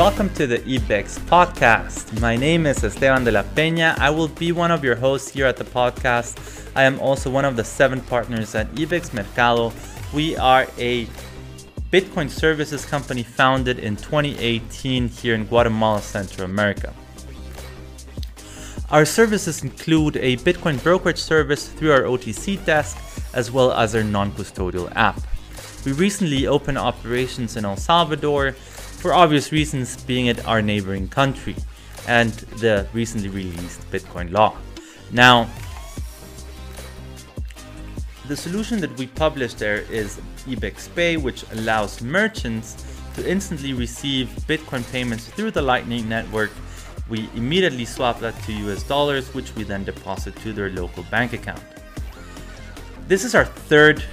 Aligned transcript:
welcome 0.00 0.30
to 0.30 0.46
the 0.46 0.56
IBEX 0.60 1.18
podcast. 1.28 2.18
My 2.22 2.34
name 2.34 2.64
is 2.64 2.82
Esteban 2.82 3.22
de 3.22 3.30
la 3.30 3.42
Peña. 3.42 3.98
I 3.98 4.08
will 4.08 4.28
be 4.28 4.50
one 4.50 4.70
of 4.70 4.82
your 4.82 4.96
hosts 4.96 5.28
here 5.28 5.44
at 5.44 5.58
the 5.58 5.64
podcast. 5.64 6.38
I 6.74 6.84
am 6.84 6.98
also 7.00 7.28
one 7.28 7.44
of 7.44 7.54
the 7.54 7.64
seven 7.64 8.00
partners 8.00 8.54
at 8.54 8.74
IBEX 8.74 9.12
Mercado. 9.12 9.74
We 10.14 10.38
are 10.38 10.66
a 10.78 11.04
Bitcoin 11.92 12.30
services 12.30 12.86
company 12.86 13.22
founded 13.22 13.78
in 13.78 13.96
2018 13.96 15.08
here 15.08 15.34
in 15.34 15.44
Guatemala, 15.44 16.00
Central 16.00 16.46
America. 16.46 16.94
Our 18.90 19.04
services 19.04 19.62
include 19.62 20.16
a 20.16 20.38
Bitcoin 20.38 20.82
brokerage 20.82 21.20
service 21.20 21.68
through 21.68 21.92
our 21.92 22.04
OTC 22.04 22.64
desk, 22.64 22.96
as 23.34 23.50
well 23.50 23.70
as 23.74 23.94
our 23.94 24.02
non 24.02 24.32
custodial 24.32 24.90
app. 24.96 25.20
We 25.84 25.92
recently 25.92 26.46
opened 26.46 26.78
operations 26.78 27.56
in 27.56 27.66
El 27.66 27.76
Salvador, 27.76 28.54
for 29.00 29.14
obvious 29.14 29.50
reasons, 29.50 30.02
being 30.04 30.26
it 30.26 30.46
our 30.46 30.60
neighboring 30.60 31.08
country, 31.08 31.56
and 32.06 32.32
the 32.60 32.86
recently 32.92 33.30
released 33.30 33.90
Bitcoin 33.90 34.30
law. 34.30 34.54
Now, 35.10 35.48
the 38.28 38.36
solution 38.36 38.80
that 38.80 38.96
we 38.98 39.06
published 39.06 39.58
there 39.58 39.80
is 39.90 40.20
IBEX 40.46 40.94
Pay, 40.94 41.16
which 41.16 41.44
allows 41.52 42.02
merchants 42.02 42.76
to 43.14 43.28
instantly 43.28 43.72
receive 43.72 44.28
Bitcoin 44.46 44.88
payments 44.92 45.26
through 45.26 45.50
the 45.50 45.62
Lightning 45.62 46.08
Network. 46.08 46.50
We 47.08 47.28
immediately 47.34 47.86
swap 47.86 48.20
that 48.20 48.40
to 48.44 48.52
US 48.52 48.82
dollars, 48.82 49.34
which 49.34 49.54
we 49.56 49.64
then 49.64 49.82
deposit 49.82 50.36
to 50.42 50.52
their 50.52 50.70
local 50.70 51.02
bank 51.04 51.32
account. 51.32 51.62
This 53.08 53.24
is 53.24 53.34
our 53.34 53.46
third 53.46 54.04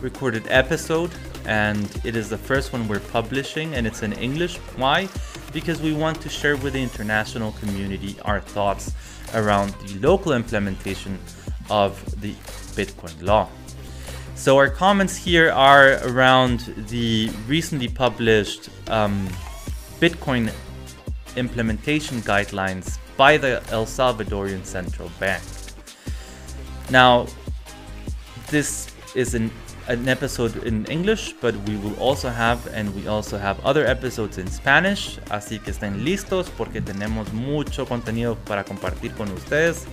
recorded 0.00 0.44
episode 0.48 1.10
and 1.48 1.90
it 2.04 2.14
is 2.14 2.28
the 2.28 2.36
first 2.36 2.74
one 2.74 2.86
we're 2.86 3.00
publishing 3.00 3.74
and 3.74 3.86
it's 3.86 4.02
in 4.02 4.12
English. 4.12 4.58
Why? 4.76 5.08
Because 5.52 5.80
we 5.80 5.94
want 5.94 6.20
to 6.20 6.28
share 6.28 6.58
with 6.58 6.74
the 6.74 6.82
international 6.82 7.52
community 7.52 8.16
our 8.26 8.40
thoughts 8.40 8.92
around 9.34 9.72
the 9.86 9.98
local 9.98 10.32
implementation 10.32 11.18
of 11.70 11.98
the 12.20 12.34
Bitcoin 12.76 13.22
law. 13.22 13.48
So 14.34 14.58
our 14.58 14.68
comments 14.68 15.16
here 15.16 15.50
are 15.50 15.98
around 16.06 16.60
the 16.90 17.30
recently 17.46 17.88
published 17.88 18.68
um, 18.88 19.26
Bitcoin 20.00 20.52
implementation 21.34 22.20
guidelines 22.20 22.98
by 23.16 23.38
the 23.38 23.62
El 23.70 23.86
Salvadorian 23.86 24.64
Central 24.66 25.10
Bank. 25.18 25.42
Now, 26.90 27.26
this 28.50 28.94
is 29.14 29.34
an 29.34 29.50
an 29.88 30.06
episode 30.06 30.54
in 30.66 30.84
English, 30.90 31.34
but 31.40 31.54
we 31.66 31.76
will 31.78 31.96
also 31.98 32.28
have, 32.28 32.58
and 32.74 32.94
we 32.94 33.08
also 33.08 33.38
have 33.38 33.58
other 33.64 33.86
episodes 33.86 34.36
in 34.36 34.46
Spanish, 34.48 35.18
así 35.30 35.58
que 35.58 35.72
estén 35.72 36.04
listos 36.04 36.50
porque 36.56 36.80
tenemos 36.82 37.32
mucho 37.32 37.86
contenido 37.86 38.36
para 38.44 38.64
compartir 38.64 39.12
con 39.14 39.32
ustedes, 39.32 39.86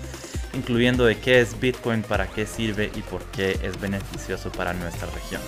incluyendo 0.53 1.05
de 1.05 1.15
qué 1.15 1.39
es 1.39 1.57
Bitcoin, 1.59 2.03
para 2.03 2.27
qué 2.27 2.45
sirve 2.45 2.91
y 2.93 3.01
por 3.01 3.23
qué 3.31 3.57
es 3.63 3.79
beneficioso 3.79 4.51
para 4.51 4.73
nuestra 4.73 5.07
región. 5.11 5.41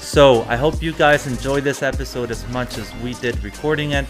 So, 0.00 0.44
I 0.50 0.56
hope 0.56 0.82
you 0.82 0.92
guys 0.92 1.26
enjoy 1.26 1.60
this 1.60 1.82
episode 1.82 2.32
as 2.32 2.44
much 2.50 2.76
as 2.76 2.92
we 3.02 3.14
did 3.14 3.42
recording 3.44 3.92
it, 3.92 4.04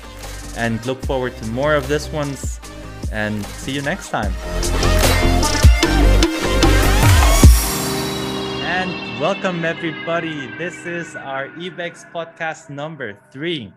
and 0.57 0.85
look 0.87 1.05
forward 1.05 1.37
to 1.37 1.47
more 1.49 1.77
of 1.77 1.87
this 1.87 2.11
ones, 2.13 2.61
and 3.13 3.45
see 3.47 3.73
you 3.73 3.83
next 3.83 4.09
time. 4.09 4.33
And 8.67 9.04
welcome, 9.21 9.65
everybody. 9.65 10.49
This 10.59 10.87
is 10.87 11.15
our 11.15 11.49
IBEX 11.51 12.11
podcast 12.11 12.69
number 12.69 13.17
three. 13.31 13.73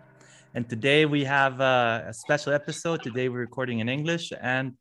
And 0.55 0.67
today 0.67 1.05
we 1.05 1.23
have 1.25 1.59
a, 1.59 2.05
a, 2.07 2.13
special 2.13 2.53
episode. 2.53 3.03
Today 3.03 3.29
we're 3.29 3.41
recording 3.41 3.79
in 3.79 3.87
English, 3.87 4.33
and 4.41 4.73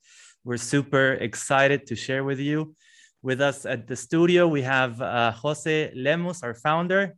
we're 0.44 0.56
super 0.56 1.12
excited 1.14 1.86
to 1.88 1.94
share 1.94 2.24
with 2.24 2.38
you. 2.38 2.74
With 3.22 3.42
us 3.42 3.66
at 3.66 3.86
the 3.86 3.96
studio, 3.96 4.48
we 4.48 4.62
have 4.62 5.00
uh, 5.02 5.32
Jose 5.32 5.92
Lemus, 5.94 6.42
our 6.42 6.54
founder, 6.54 7.16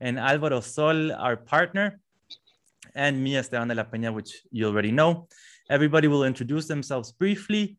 and 0.00 0.18
Alvaro 0.18 0.60
Sol, 0.60 1.12
our 1.12 1.36
partner, 1.36 2.00
and 2.98 3.22
me, 3.24 3.36
Esteban 3.36 3.68
de 3.68 3.74
la 3.74 3.84
Peña, 3.84 4.12
which 4.12 4.32
you 4.50 4.66
already 4.66 4.92
know. 4.92 5.28
Everybody 5.70 6.08
will 6.08 6.24
introduce 6.24 6.66
themselves 6.66 7.12
briefly 7.12 7.78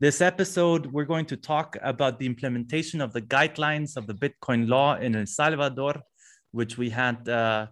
this 0.00 0.20
episode, 0.20 0.86
we're 0.86 1.04
going 1.04 1.26
to 1.26 1.36
talk 1.36 1.76
about 1.82 2.20
the 2.20 2.26
implementation 2.26 3.00
of 3.00 3.12
the 3.12 3.20
guidelines 3.20 3.96
of 3.96 4.06
the 4.06 4.14
Bitcoin 4.14 4.68
law 4.68 4.94
in 4.94 5.16
El 5.16 5.26
Salvador, 5.26 6.00
which 6.52 6.78
we 6.78 6.88
had 6.88 7.28
uh, 7.28 7.66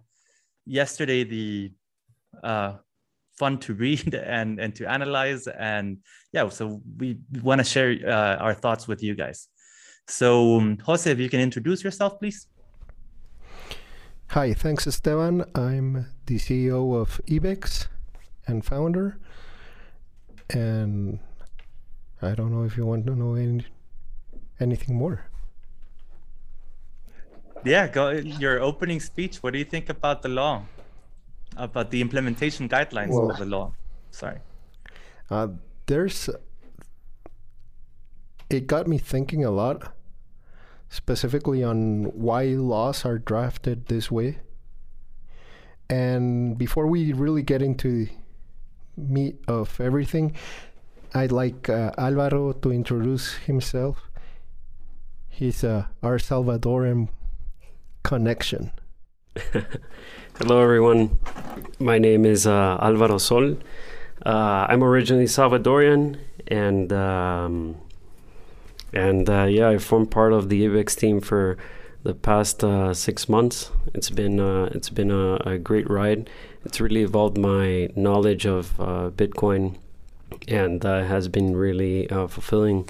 yesterday 0.65 1.23
the 1.23 1.71
uh, 2.43 2.73
fun 3.39 3.57
to 3.59 3.73
read 3.73 4.13
and, 4.37 4.59
and 4.59 4.75
to 4.75 4.91
analyze. 4.91 5.47
And 5.47 5.99
yeah, 6.33 6.49
so 6.49 6.81
we 6.97 7.19
want 7.41 7.59
to 7.59 7.63
share 7.63 7.97
uh, 8.05 8.35
our 8.43 8.53
thoughts 8.53 8.89
with 8.89 9.01
you 9.01 9.15
guys. 9.15 9.47
So, 10.09 10.57
um, 10.57 10.77
Jose, 10.85 11.09
if 11.09 11.19
you 11.19 11.29
can 11.29 11.39
introduce 11.39 11.81
yourself, 11.81 12.19
please. 12.19 12.47
Hi, 14.31 14.53
thanks, 14.53 14.85
Esteban. 14.85 15.45
I'm 15.55 16.07
the 16.25 16.35
CEO 16.35 16.99
of 16.99 17.21
IBEX 17.27 17.87
and 18.45 18.63
founder. 18.63 19.17
And 20.49 21.19
I 22.21 22.35
don't 22.35 22.51
know 22.51 22.63
if 22.63 22.75
you 22.75 22.85
want 22.85 23.05
to 23.05 23.15
know 23.15 23.35
any, 23.35 23.65
anything 24.59 24.97
more. 24.97 25.25
Yeah, 27.63 27.87
go 27.87 28.09
your 28.09 28.59
opening 28.59 28.99
speech. 28.99 29.37
What 29.37 29.53
do 29.53 29.59
you 29.59 29.65
think 29.65 29.87
about 29.87 30.21
the 30.21 30.29
law? 30.29 30.63
About 31.55 31.89
the 31.89 32.01
implementation 32.01 32.67
guidelines 32.67 33.09
well, 33.09 33.31
of 33.31 33.37
the 33.37 33.45
law? 33.45 33.71
Sorry. 34.11 34.39
Uh, 35.29 35.47
there's. 35.85 36.29
It 38.49 38.67
got 38.67 38.87
me 38.87 38.97
thinking 38.97 39.45
a 39.45 39.51
lot, 39.51 39.93
specifically 40.89 41.63
on 41.63 42.05
why 42.13 42.45
laws 42.45 43.05
are 43.05 43.17
drafted 43.17 43.87
this 43.87 44.11
way. 44.11 44.39
And 45.89 46.57
before 46.57 46.87
we 46.87 47.13
really 47.13 47.43
get 47.43 47.61
into 47.61 48.05
the 48.05 48.11
meat 48.97 49.37
of 49.47 49.79
everything, 49.79 50.35
I'd 51.13 51.31
like 51.31 51.69
uh, 51.69 51.91
Alvaro 51.97 52.51
to 52.51 52.71
introduce 52.71 53.35
himself. 53.35 54.09
He's 55.29 55.63
uh, 55.63 55.85
our 56.03 56.17
Salvadoran 56.17 57.09
connection. 58.03 58.71
Hello, 60.39 60.61
everyone. 60.61 61.19
My 61.79 61.99
name 61.99 62.25
is 62.25 62.47
uh, 62.47 62.77
Alvaro 62.81 63.17
Sol. 63.17 63.55
Uh, 64.25 64.65
I'm 64.67 64.83
originally 64.83 65.25
Salvadorian, 65.25 66.17
and 66.47 66.91
um, 66.91 67.75
and 68.93 69.29
uh, 69.29 69.43
yeah, 69.45 69.69
I 69.69 69.77
formed 69.77 70.11
part 70.11 70.33
of 70.33 70.49
the 70.49 70.65
IBEX 70.65 70.95
team 70.97 71.21
for 71.21 71.57
the 72.03 72.13
past 72.13 72.63
uh, 72.63 72.93
six 72.93 73.27
months. 73.27 73.71
It's 73.93 74.09
been 74.09 74.39
uh, 74.39 74.69
it's 74.73 74.89
been 74.89 75.11
a, 75.11 75.35
a, 75.45 75.57
great 75.57 75.89
ride. 75.89 76.29
It's 76.63 76.79
really 76.79 77.01
evolved 77.01 77.37
my 77.37 77.89
knowledge 77.95 78.45
of 78.45 78.79
uh, 78.79 79.09
Bitcoin 79.09 79.75
and 80.47 80.85
uh, 80.85 81.03
has 81.03 81.27
been 81.27 81.55
really 81.55 82.09
uh, 82.09 82.27
fulfilling. 82.27 82.87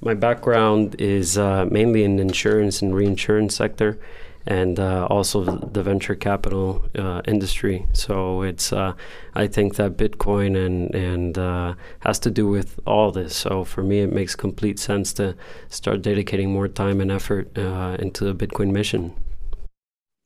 My 0.00 0.14
background 0.14 0.96
is 0.98 1.36
mainly 1.36 2.04
in 2.04 2.16
the 2.16 2.22
insurance 2.22 2.80
and 2.80 2.94
reinsurance 2.94 3.54
sector, 3.54 3.98
and 4.46 4.78
uh, 4.78 5.06
also 5.10 5.44
the 5.44 5.82
venture 5.82 6.14
capital 6.14 6.84
uh, 6.98 7.22
industry. 7.26 7.86
So 7.92 8.42
it's 8.42 8.72
uh, 8.72 8.94
I 9.34 9.46
think 9.46 9.76
that 9.76 9.96
Bitcoin 9.96 10.56
and 10.56 10.94
and 10.94 11.76
has 12.00 12.18
to 12.20 12.30
do 12.30 12.46
with 12.46 12.78
all 12.86 13.12
this. 13.12 13.36
So 13.36 13.64
for 13.64 13.82
me, 13.82 14.00
it 14.00 14.12
makes 14.12 14.34
complete 14.34 14.78
sense 14.78 15.12
to 15.14 15.36
start 15.68 16.02
dedicating 16.02 16.52
more 16.52 16.68
time 16.68 17.00
and 17.00 17.10
effort 17.10 17.56
into 17.56 18.24
the 18.24 18.34
Bitcoin 18.34 18.70
mission. 18.72 19.12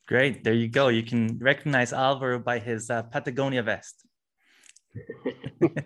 Great, 0.07 0.45
there 0.45 0.53
you 0.53 0.69
go. 0.69 0.89
You 0.89 1.03
can 1.03 1.39
recognize 1.41 1.93
Alvaro 1.93 2.39
by 2.39 2.59
his 2.59 2.89
Patagonia 2.89 3.63
vest. 3.63 4.05
so, 5.55 5.57
okay, 5.57 5.83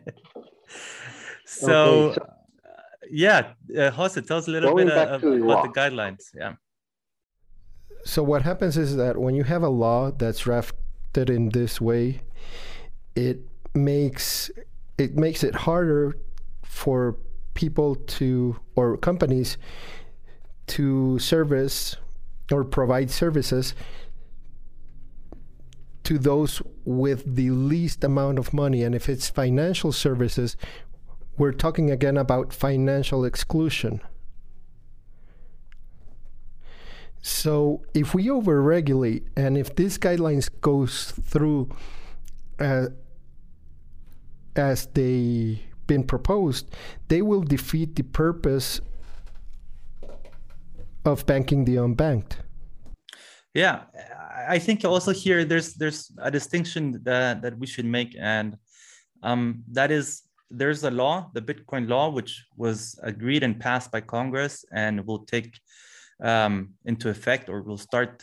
so 1.45 2.11
uh, 2.11 2.17
yeah, 3.11 3.53
uh, 3.77 3.91
Jose, 3.91 4.21
tell 4.23 4.39
us 4.39 4.49
a 4.49 4.51
little 4.51 4.75
bit 4.75 4.91
uh, 4.91 5.19
about 5.19 5.63
the 5.63 5.73
guidelines. 5.75 6.25
Yeah. 6.35 6.55
So 8.09 8.23
what 8.23 8.41
happens 8.41 8.79
is 8.79 8.97
that 8.97 9.19
when 9.19 9.35
you 9.35 9.45
have 9.45 9.63
a 9.63 9.69
law 9.69 10.11
that's 10.11 10.41
drafted 10.41 11.29
in 11.29 11.51
this 11.51 11.79
way, 11.79 12.23
it 13.15 13.41
makes 13.75 14.51
it 14.97 15.15
makes 15.15 15.45
it 15.45 15.55
harder 15.55 16.17
for 16.63 17.19
people 17.53 17.97
to 17.97 18.59
or 18.77 18.97
companies 18.97 19.59
to 20.69 21.19
service 21.19 21.97
or 22.51 22.65
provide 22.65 23.11
services 23.11 23.75
to 26.05 26.17
those 26.19 26.63
with 26.87 27.37
the 27.37 27.51
least 27.51 28.03
amount 28.03 28.39
of 28.39 28.55
money. 28.55 28.85
And 28.85 28.95
if 28.95 29.11
it's 29.11 29.29
financial 29.29 29.93
services, 29.93 30.57
we're 31.37 31.53
talking 31.53 31.91
again 31.91 32.17
about 32.17 32.55
financial 32.55 33.27
exclusion. 33.27 34.01
So 37.21 37.83
if 37.95 38.15
we 38.15 38.27
overregulate 38.27 39.25
and 39.37 39.59
if 39.59 39.75
these 39.75 39.99
guidelines 39.99 40.49
goes 40.61 41.13
through 41.13 41.71
uh, 42.59 42.87
as 44.57 44.87
they 44.87 45.63
been 45.87 46.05
proposed, 46.05 46.75
they 47.09 47.23
will 47.23 47.43
defeat 47.43 47.97
the 47.97 48.03
purpose 48.03 48.81
of 51.05 51.27
banking 51.27 51.65
the 51.65 51.77
unbanked. 51.77 52.37
Yeah, 53.55 53.85
I 54.49 54.59
think 54.59 54.85
also 54.85 55.13
here 55.13 55.45
there's 55.45 55.75
there's 55.75 56.13
a 56.23 56.31
distinction 56.31 57.01
that, 57.05 57.43
that 57.43 57.59
we 57.59 57.67
should 57.67 57.87
make, 57.87 58.15
and 58.21 58.57
um, 59.23 59.65
that 59.73 59.91
is 59.91 60.23
there's 60.51 60.85
a 60.85 60.91
law, 60.91 61.31
the 61.35 61.43
Bitcoin 61.43 61.89
law, 61.89 62.09
which 62.11 62.45
was 62.57 62.99
agreed 63.03 63.43
and 63.43 63.59
passed 63.59 63.91
by 63.91 64.01
Congress 64.01 64.65
and 64.73 65.05
will 65.07 65.25
take 65.25 65.59
um, 66.23 66.75
into 66.85 67.09
effect 67.09 67.49
or 67.49 67.63
will 67.63 67.79
start 67.79 68.23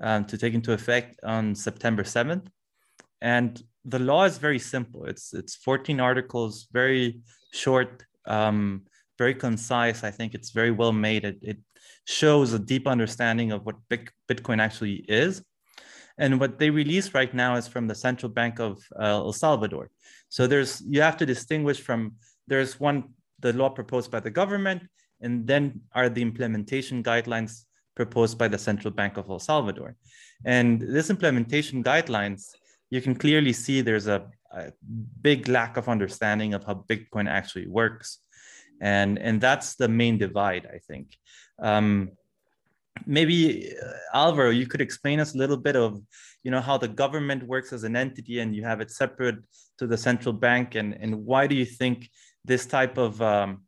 um, 0.00 0.24
to 0.26 0.38
take 0.38 0.54
into 0.54 0.72
effect 0.72 1.20
on 1.24 1.54
September 1.54 2.02
7th. 2.02 2.46
And 3.20 3.62
the 3.84 3.98
law 3.98 4.24
is 4.24 4.38
very 4.38 4.58
simple. 4.58 5.04
It's 5.06 5.32
it's 5.32 5.54
14 5.56 6.00
articles, 6.00 6.68
very 6.72 7.20
short, 7.52 8.04
um, 8.26 8.82
very 9.16 9.34
concise. 9.34 10.04
I 10.04 10.10
think 10.10 10.34
it's 10.34 10.50
very 10.50 10.70
well 10.70 10.92
made. 10.92 11.24
It, 11.24 11.38
it 11.42 11.58
shows 12.04 12.52
a 12.52 12.58
deep 12.58 12.86
understanding 12.86 13.52
of 13.52 13.64
what 13.64 13.76
Bitcoin 14.28 14.60
actually 14.60 15.04
is. 15.08 15.42
And 16.18 16.40
what 16.40 16.58
they 16.58 16.70
release 16.70 17.14
right 17.14 17.32
now 17.32 17.56
is 17.56 17.68
from 17.68 17.86
the 17.86 17.94
Central 17.94 18.30
Bank 18.30 18.58
of 18.58 18.82
uh, 18.98 19.04
El 19.04 19.32
Salvador. 19.32 19.90
So 20.28 20.46
there's 20.46 20.82
you 20.86 21.02
have 21.02 21.16
to 21.18 21.26
distinguish 21.26 21.80
from 21.80 22.16
there's 22.46 22.80
one 22.80 23.14
the 23.40 23.52
law 23.52 23.68
proposed 23.68 24.10
by 24.10 24.20
the 24.20 24.30
government, 24.30 24.82
and 25.20 25.46
then 25.46 25.80
are 25.94 26.08
the 26.08 26.22
implementation 26.22 27.02
guidelines 27.02 27.64
proposed 27.94 28.36
by 28.38 28.48
the 28.48 28.58
Central 28.58 28.92
Bank 28.92 29.16
of 29.16 29.28
El 29.30 29.38
Salvador. 29.38 29.96
And 30.44 30.80
this 30.80 31.10
implementation 31.10 31.82
guidelines, 31.82 32.50
you 32.90 33.00
can 33.00 33.14
clearly 33.14 33.52
see 33.52 33.80
there's 33.80 34.06
a, 34.06 34.28
a 34.52 34.72
big 35.22 35.48
lack 35.48 35.76
of 35.76 35.88
understanding 35.88 36.54
of 36.54 36.64
how 36.64 36.84
Bitcoin 36.88 37.28
actually 37.28 37.66
works. 37.66 38.18
And, 38.80 39.18
and 39.18 39.40
that's 39.40 39.76
the 39.76 39.88
main 39.88 40.18
divide, 40.18 40.66
I 40.66 40.78
think. 40.78 41.16
Um, 41.58 42.10
maybe 43.06 43.72
uh, 43.82 44.16
Alvaro, 44.16 44.50
you 44.50 44.66
could 44.66 44.82
explain 44.82 45.20
us 45.20 45.34
a 45.34 45.38
little 45.38 45.56
bit 45.56 45.76
of, 45.76 46.00
you 46.42 46.50
know, 46.50 46.60
how 46.60 46.76
the 46.76 46.88
government 46.88 47.42
works 47.42 47.72
as 47.72 47.84
an 47.84 47.96
entity 47.96 48.40
and 48.40 48.54
you 48.54 48.64
have 48.64 48.80
it 48.80 48.90
separate 48.90 49.38
to 49.78 49.86
the 49.86 49.96
central 49.96 50.32
bank, 50.32 50.74
and 50.74 50.96
and 51.00 51.24
why 51.24 51.46
do 51.46 51.54
you 51.54 51.64
think 51.64 52.08
this 52.44 52.66
type 52.66 52.96
of 52.96 53.20
um, 53.20 53.65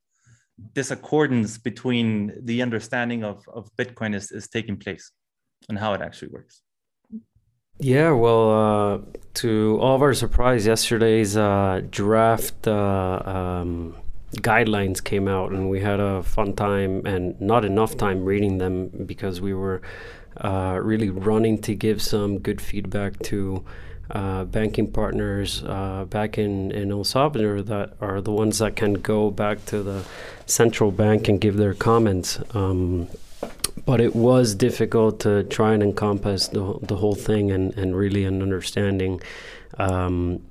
discordance 0.75 1.59
between 1.59 2.33
the 2.43 2.63
understanding 2.63 3.25
of, 3.25 3.45
of 3.53 3.71
Bitcoin 3.77 4.15
is, 4.15 4.33
is 4.33 4.49
taking 4.49 4.77
place 4.77 5.11
and 5.69 5.79
how 5.79 5.95
it 5.95 6.01
actually 6.01 6.29
works? 6.29 6.63
Yeah, 7.81 8.11
well, 8.11 8.51
uh, 8.51 8.99
to 9.35 9.79
all 9.81 9.95
of 9.95 10.03
our 10.03 10.15
surprise, 10.15 10.67
yesterday's 10.67 11.37
uh, 11.37 11.83
draft 11.91 12.67
uh, 12.67 13.23
um, 13.25 13.95
guidelines 14.37 15.03
came 15.03 15.29
out, 15.29 15.53
and 15.53 15.71
we 15.71 15.81
had 15.81 16.01
a 16.01 16.25
fun 16.25 16.55
time 16.55 17.07
and 17.07 17.41
not 17.41 17.65
enough 17.65 17.97
time 17.97 18.25
reading 18.25 18.59
them 18.59 18.89
because 19.07 19.41
we 19.41 19.55
were 19.55 19.81
uh, 20.39 20.79
really 20.83 21.09
running 21.09 21.61
to 21.63 21.75
give 21.75 22.03
some 22.03 22.41
good 22.41 22.61
feedback 22.61 23.17
to 23.21 23.65
uh, 24.11 24.45
banking 24.45 24.91
partners 24.91 25.63
uh, 25.65 26.05
back 26.09 26.39
in, 26.39 26.71
in 26.71 26.91
El 26.91 27.05
Salvador 27.05 27.63
that 27.63 27.95
are 28.01 28.21
the 28.21 28.33
ones 28.33 28.59
that 28.59 28.77
can 28.77 28.95
go 28.95 29.31
back 29.31 29.65
to 29.67 29.83
the 29.83 30.05
central 30.47 30.91
bank 30.91 31.29
and 31.29 31.41
give 31.41 31.57
their 31.57 31.75
comments. 31.75 32.41
Um, 32.55 33.09
but 33.85 34.01
it 34.01 34.15
was 34.15 34.55
difficult 34.55 35.21
to 35.21 35.45
try 35.45 35.73
and 35.75 35.83
encompass 35.83 36.49
the, 36.49 36.79
the 36.83 36.97
whole 36.97 37.15
thing 37.15 37.51
and, 37.51 37.77
and 37.77 37.97
really 37.97 38.25
an 38.25 38.43
understanding. 38.43 39.21
Um, 39.79 40.43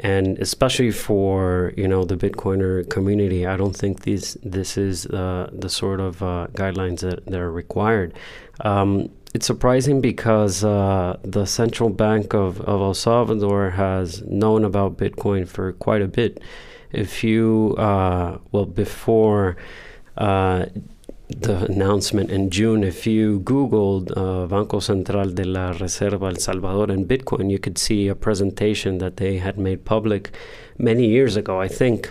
and 0.00 0.38
especially 0.38 0.90
for 0.90 1.74
you 1.76 1.86
know 1.86 2.04
the 2.04 2.16
Bitcoiner 2.16 2.88
community, 2.88 3.46
I 3.46 3.56
don't 3.56 3.76
think 3.76 4.02
these 4.02 4.36
this 4.42 4.78
is 4.78 5.06
uh, 5.06 5.50
the 5.52 5.68
sort 5.68 6.00
of 6.00 6.22
uh, 6.22 6.46
guidelines 6.52 7.00
that, 7.00 7.26
that 7.26 7.38
are 7.38 7.52
required. 7.52 8.14
Um, 8.60 9.10
it's 9.34 9.46
surprising 9.46 10.00
because 10.00 10.64
uh, 10.64 11.16
the 11.22 11.46
central 11.46 11.88
bank 11.88 12.34
of, 12.34 12.60
of 12.62 12.80
El 12.80 12.94
Salvador 12.94 13.70
has 13.70 14.22
known 14.22 14.64
about 14.64 14.96
Bitcoin 14.96 15.46
for 15.46 15.72
quite 15.74 16.02
a 16.02 16.08
bit. 16.08 16.40
If 16.90 17.22
you 17.22 17.76
uh, 17.78 18.38
well 18.50 18.66
before 18.66 19.56
uh, 20.16 20.66
the 21.28 21.64
announcement 21.66 22.30
in 22.30 22.50
June, 22.50 22.82
if 22.82 23.06
you 23.06 23.40
Googled 23.40 24.12
uh, 24.16 24.48
Banco 24.48 24.80
Central 24.80 25.30
de 25.30 25.44
la 25.44 25.72
Reserva 25.74 26.30
El 26.30 26.36
Salvador 26.36 26.90
and 26.90 27.06
Bitcoin, 27.06 27.50
you 27.52 27.60
could 27.60 27.78
see 27.78 28.08
a 28.08 28.16
presentation 28.16 28.98
that 28.98 29.18
they 29.18 29.38
had 29.38 29.56
made 29.56 29.84
public 29.84 30.32
many 30.76 31.06
years 31.06 31.36
ago. 31.36 31.60
I 31.60 31.68
think 31.68 32.10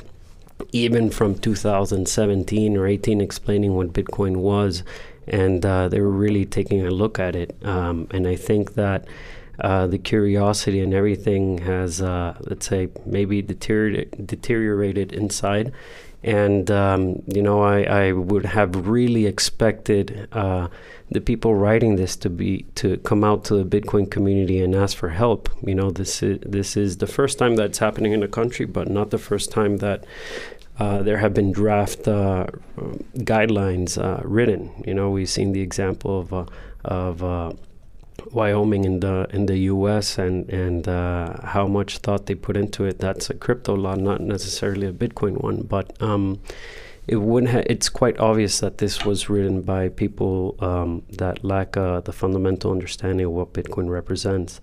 even 0.72 1.10
from 1.10 1.36
2017 1.36 2.78
or 2.78 2.88
18, 2.88 3.22
explaining 3.22 3.76
what 3.76 3.94
Bitcoin 3.94 4.38
was, 4.38 4.84
and 5.30 5.66
uh, 5.66 5.90
they 5.90 6.02
were 6.02 6.12
really 6.12 6.46
taking 6.46 6.86
a 6.86 6.90
look 6.90 7.20
at 7.20 7.36
it. 7.36 7.56
Um, 7.64 8.08
and 8.12 8.28
I 8.28 8.36
think 8.36 8.74
that. 8.76 9.06
Uh, 9.62 9.86
the 9.88 9.98
curiosity 9.98 10.80
and 10.80 10.94
everything 10.94 11.58
has, 11.58 12.02
uh, 12.02 12.34
let's 12.40 12.66
say, 12.66 12.88
maybe 13.06 13.42
deteriorated, 13.42 14.26
deteriorated 14.26 15.12
inside, 15.12 15.74
and 16.24 16.70
um, 16.70 17.22
you 17.28 17.42
know 17.42 17.62
I, 17.62 17.84
I 17.84 18.12
would 18.12 18.46
have 18.46 18.88
really 18.88 19.26
expected 19.26 20.28
uh, 20.32 20.68
the 21.10 21.22
people 21.22 21.56
writing 21.56 21.96
this 21.96 22.16
to 22.18 22.30
be 22.30 22.66
to 22.76 22.98
come 22.98 23.24
out 23.24 23.46
to 23.46 23.64
the 23.64 23.80
Bitcoin 23.80 24.10
community 24.10 24.62
and 24.62 24.76
ask 24.76 24.98
for 24.98 25.10
help. 25.10 25.50
You 25.66 25.76
know 25.76 25.92
this 25.92 26.22
is 26.22 26.40
this 26.42 26.76
is 26.76 26.98
the 26.98 27.08
first 27.08 27.38
time 27.38 27.56
that's 27.56 27.80
happening 27.80 28.12
in 28.12 28.20
the 28.20 28.28
country, 28.28 28.66
but 28.66 28.90
not 28.90 29.12
the 29.12 29.18
first 29.18 29.52
time 29.52 29.78
that 29.78 30.06
uh, 30.80 31.02
there 31.04 31.18
have 31.18 31.34
been 31.34 31.52
draft 31.52 32.08
uh, 32.08 32.48
guidelines 33.18 33.98
uh, 33.98 34.22
written. 34.24 34.84
You 34.86 34.94
know 34.94 35.10
we've 35.10 35.30
seen 35.30 35.52
the 35.52 35.62
example 35.62 36.20
of 36.20 36.34
uh, 36.34 36.46
of 36.86 37.58
Wyoming 38.32 38.84
in 38.86 39.00
the 39.00 39.28
in 39.32 39.46
the 39.46 39.58
U.S. 39.74 40.18
and 40.18 40.50
and 40.50 40.86
how 40.86 41.68
much 41.68 42.00
thought 42.00 42.26
they 42.26 42.36
put 42.36 42.58
into 42.58 42.86
it. 42.86 43.00
That's 43.00 43.30
a 43.30 43.34
crypto 43.34 43.76
law, 43.76 43.96
not 43.96 44.22
necessarily 44.22 44.88
a 44.88 44.94
Bitcoin 44.94 45.42
one, 45.42 45.62
but 45.62 46.02
um, 46.02 46.40
it 47.10 47.16
wouldn't. 47.16 47.52
Ha- 47.52 47.64
it's 47.66 47.90
quite 47.90 48.20
obvious 48.20 48.60
that 48.60 48.78
this 48.78 49.04
was 49.04 49.30
written 49.30 49.62
by 49.64 49.90
people 49.90 50.56
um, 50.60 51.02
that 51.10 51.44
lack 51.44 51.76
uh, 51.76 52.02
the 52.02 52.14
fundamental 52.14 52.72
understanding 52.72 53.26
of 53.26 53.32
what 53.32 53.52
Bitcoin 53.52 53.90
represents, 53.90 54.62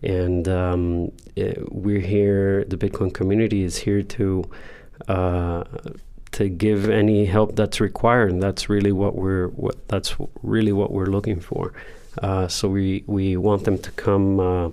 and 0.00 0.46
um, 0.48 1.10
it, 1.34 1.72
we're 1.72 2.00
here. 2.00 2.64
The 2.64 2.76
Bitcoin 2.76 3.12
community 3.12 3.64
is 3.64 3.78
here 3.78 4.02
to. 4.02 4.44
Uh, 5.06 5.64
to 6.32 6.48
give 6.48 6.88
any 6.88 7.24
help 7.24 7.56
that's 7.56 7.80
required, 7.80 8.30
and 8.30 8.42
that's 8.42 8.68
really 8.68 8.92
what 8.92 9.14
we're 9.14 9.48
what, 9.48 9.88
that's 9.88 10.16
really 10.42 10.72
what 10.72 10.92
we're 10.92 11.06
looking 11.06 11.40
for. 11.40 11.72
Uh, 12.22 12.48
so 12.48 12.68
we, 12.68 13.04
we 13.06 13.36
want 13.36 13.64
them 13.64 13.78
to 13.78 13.90
come 13.92 14.40
uh, 14.40 14.70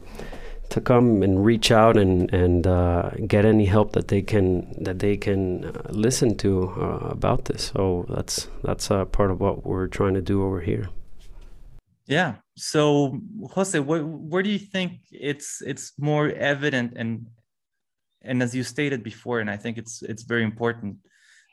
to 0.70 0.82
come 0.82 1.22
and 1.24 1.46
reach 1.46 1.72
out 1.72 1.96
and 1.96 2.34
and 2.34 2.68
uh, 2.68 3.10
get 3.28 3.46
any 3.46 3.66
help 3.66 3.94
that 3.94 4.08
they 4.08 4.22
can 4.22 4.76
that 4.84 5.00
they 5.00 5.16
can 5.16 5.66
uh, 5.66 5.72
listen 5.90 6.36
to 6.38 6.70
uh, 6.78 7.10
about 7.10 7.46
this. 7.46 7.72
So 7.74 8.06
that's 8.10 8.48
that's 8.64 8.88
part 8.88 9.32
of 9.32 9.40
what 9.40 9.66
we're 9.66 9.88
trying 9.88 10.16
to 10.16 10.22
do 10.22 10.44
over 10.44 10.62
here. 10.62 10.90
Yeah. 12.08 12.36
So 12.56 13.20
Jose, 13.52 13.80
where, 13.80 14.04
where 14.04 14.44
do 14.44 14.50
you 14.50 14.60
think 14.60 14.94
it's 15.12 15.62
it's 15.66 15.94
more 15.98 16.30
evident 16.30 16.94
and 16.96 17.28
and 18.26 18.42
as 18.44 18.54
you 18.56 18.64
stated 18.64 19.04
before, 19.04 19.40
and 19.40 19.50
I 19.50 19.58
think 19.58 19.78
it's 19.78 20.02
it's 20.02 20.24
very 20.24 20.44
important 20.44 20.98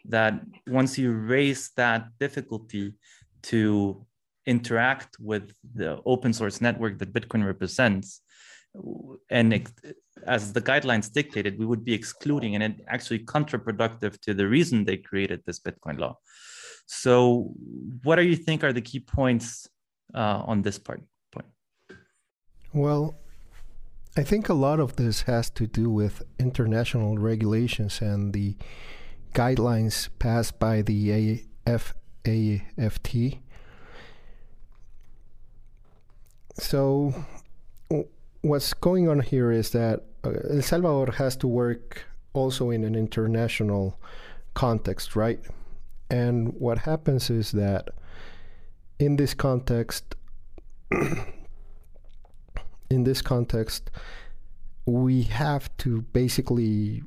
that 0.06 0.34
once 0.66 0.98
you 0.98 1.12
raise 1.12 1.70
that 1.76 2.08
difficulty 2.18 2.94
to 3.42 4.06
interact 4.46 5.16
with 5.20 5.52
the 5.74 6.00
open 6.04 6.32
source 6.32 6.60
network 6.60 6.98
that 6.98 7.12
Bitcoin 7.12 7.46
represents. 7.46 8.20
And 9.30 9.68
as 10.26 10.52
the 10.52 10.60
guidelines 10.60 11.12
dictated, 11.12 11.58
we 11.58 11.66
would 11.66 11.84
be 11.84 11.92
excluding, 11.92 12.54
and 12.54 12.64
it 12.64 12.80
actually 12.88 13.20
counterproductive 13.20 14.18
to 14.22 14.34
the 14.34 14.48
reason 14.48 14.84
they 14.84 14.96
created 14.96 15.42
this 15.44 15.60
Bitcoin 15.60 15.98
law. 15.98 16.16
So, 16.86 17.52
what 18.02 18.16
do 18.16 18.22
you 18.22 18.36
think 18.36 18.64
are 18.64 18.72
the 18.72 18.80
key 18.80 19.00
points 19.00 19.68
uh, 20.14 20.42
on 20.46 20.62
this 20.62 20.78
part? 20.78 21.02
Point. 21.32 21.46
Well, 22.72 23.14
I 24.14 24.22
think 24.22 24.48
a 24.48 24.54
lot 24.54 24.78
of 24.78 24.96
this 24.96 25.22
has 25.22 25.48
to 25.50 25.66
do 25.66 25.88
with 25.88 26.22
international 26.38 27.16
regulations 27.16 28.02
and 28.02 28.34
the 28.34 28.56
guidelines 29.32 30.10
passed 30.18 30.58
by 30.58 30.82
the 30.82 31.42
AFAFT 31.66 33.38
So, 36.58 37.14
what's 38.42 38.74
going 38.74 39.08
on 39.08 39.20
here 39.20 39.50
is 39.50 39.70
that 39.70 40.04
uh, 40.24 40.32
El 40.50 40.62
Salvador 40.62 41.14
has 41.14 41.34
to 41.36 41.46
work 41.46 42.04
also 42.34 42.70
in 42.70 42.84
an 42.84 42.94
international 42.94 43.98
context, 44.52 45.16
right? 45.16 45.40
And 46.10 46.52
what 46.58 46.78
happens 46.78 47.30
is 47.30 47.52
that 47.52 47.88
in 48.98 49.16
this 49.16 49.32
context, 49.32 50.14
in 52.92 53.04
this 53.04 53.22
context, 53.22 53.90
we 54.86 55.22
have 55.22 55.74
to 55.78 56.02
basically 56.12 57.02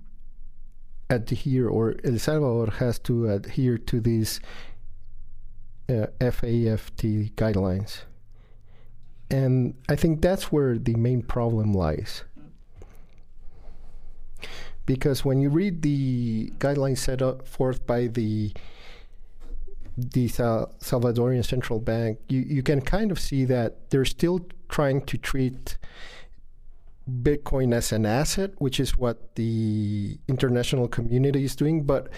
adhere, 1.10 1.70
or 1.70 1.96
El 2.04 2.18
Salvador 2.18 2.72
has 2.80 3.00
to 3.00 3.30
adhere 3.30 3.78
to 3.78 4.00
these 4.00 4.40
uh, 5.90 6.08
FATF 6.20 6.92
guidelines. 7.36 8.02
And 9.30 9.76
I 9.90 9.96
think 9.96 10.22
that's 10.22 10.52
where 10.52 10.78
the 10.78 10.96
main 10.96 11.22
problem 11.22 11.74
lies. 11.74 12.24
Because 14.86 15.26
when 15.26 15.40
you 15.40 15.50
read 15.50 15.82
the 15.82 16.52
guidelines 16.60 17.00
set 17.00 17.22
up 17.22 17.48
forth 17.48 17.86
by 17.86 18.08
the 18.08 18.54
the 19.98 20.28
Salvadorian 20.28 21.46
central 21.46 21.80
bank, 21.80 22.20
you, 22.28 22.42
you 22.42 22.62
can 22.62 22.82
kind 22.82 23.12
of 23.12 23.20
see 23.20 23.46
that 23.46 23.90
they're 23.90 24.04
still 24.04 24.46
trying 24.76 25.00
to 25.00 25.18
treat 25.18 25.78
Bitcoin 27.10 27.74
as 27.74 27.94
an 27.94 28.06
asset, 28.06 28.52
which 28.58 28.78
is 28.78 28.98
what 28.98 29.36
the 29.36 30.20
international 30.28 30.90
community 30.90 31.46
is 31.46 31.56
doing. 31.56 31.84
But 31.84 32.10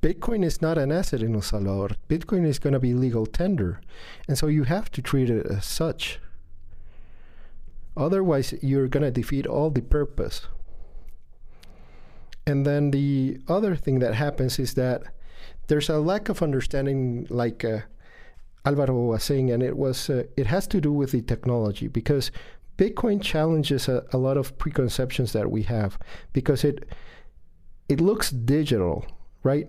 Bitcoin 0.00 0.42
is 0.42 0.62
not 0.62 0.78
an 0.78 0.90
asset 0.90 1.20
in 1.22 1.34
El 1.34 1.42
Salvador. 1.42 1.90
Bitcoin 2.08 2.46
is 2.46 2.58
going 2.58 2.72
to 2.72 2.80
be 2.80 2.94
legal 2.94 3.26
tender. 3.26 3.78
And 4.26 4.38
so 4.38 4.46
you 4.46 4.64
have 4.64 4.90
to 4.92 5.02
treat 5.02 5.28
it 5.28 5.44
as 5.44 5.66
such. 5.66 6.18
Otherwise, 7.94 8.54
you're 8.62 8.88
going 8.88 9.02
to 9.02 9.10
defeat 9.10 9.46
all 9.46 9.68
the 9.68 9.82
purpose. 9.82 10.46
And 12.46 12.64
then 12.64 12.90
the 12.90 13.38
other 13.48 13.76
thing 13.76 13.98
that 13.98 14.14
happens 14.14 14.58
is 14.58 14.72
that 14.74 15.02
there's 15.66 15.90
a 15.90 15.98
lack 15.98 16.30
of 16.30 16.42
understanding, 16.42 17.26
like 17.28 17.66
uh, 17.66 17.80
Alvaro 18.64 18.94
was 18.94 19.24
saying, 19.24 19.50
and 19.50 19.62
it 19.62 19.76
was 19.76 20.10
uh, 20.10 20.24
it 20.36 20.46
has 20.46 20.66
to 20.68 20.80
do 20.80 20.92
with 20.92 21.12
the 21.12 21.22
technology 21.22 21.88
because 21.88 22.30
Bitcoin 22.76 23.22
challenges 23.22 23.88
a, 23.88 24.04
a, 24.12 24.18
lot 24.18 24.36
of 24.36 24.56
preconceptions 24.58 25.32
that 25.32 25.50
we 25.50 25.62
have 25.62 25.98
because 26.32 26.64
it 26.64 26.88
it 27.88 28.00
looks 28.00 28.30
digital, 28.30 29.06
right? 29.42 29.68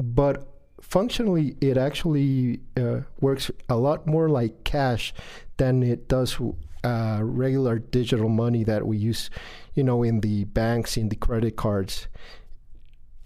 But 0.00 0.46
functionally, 0.80 1.56
it 1.60 1.76
actually 1.76 2.60
uh, 2.76 3.00
works 3.20 3.50
a 3.68 3.76
lot 3.76 4.06
more 4.06 4.28
like 4.28 4.64
cash 4.64 5.14
than 5.58 5.82
it 5.82 6.08
does 6.08 6.38
uh, 6.82 7.20
regular 7.22 7.78
digital 7.78 8.28
money 8.28 8.64
that 8.64 8.86
we 8.86 8.96
use, 8.96 9.30
you 9.74 9.84
know, 9.84 10.02
in 10.02 10.20
the 10.20 10.44
banks, 10.44 10.96
in 10.96 11.08
the 11.08 11.16
credit 11.16 11.56
cards 11.56 12.08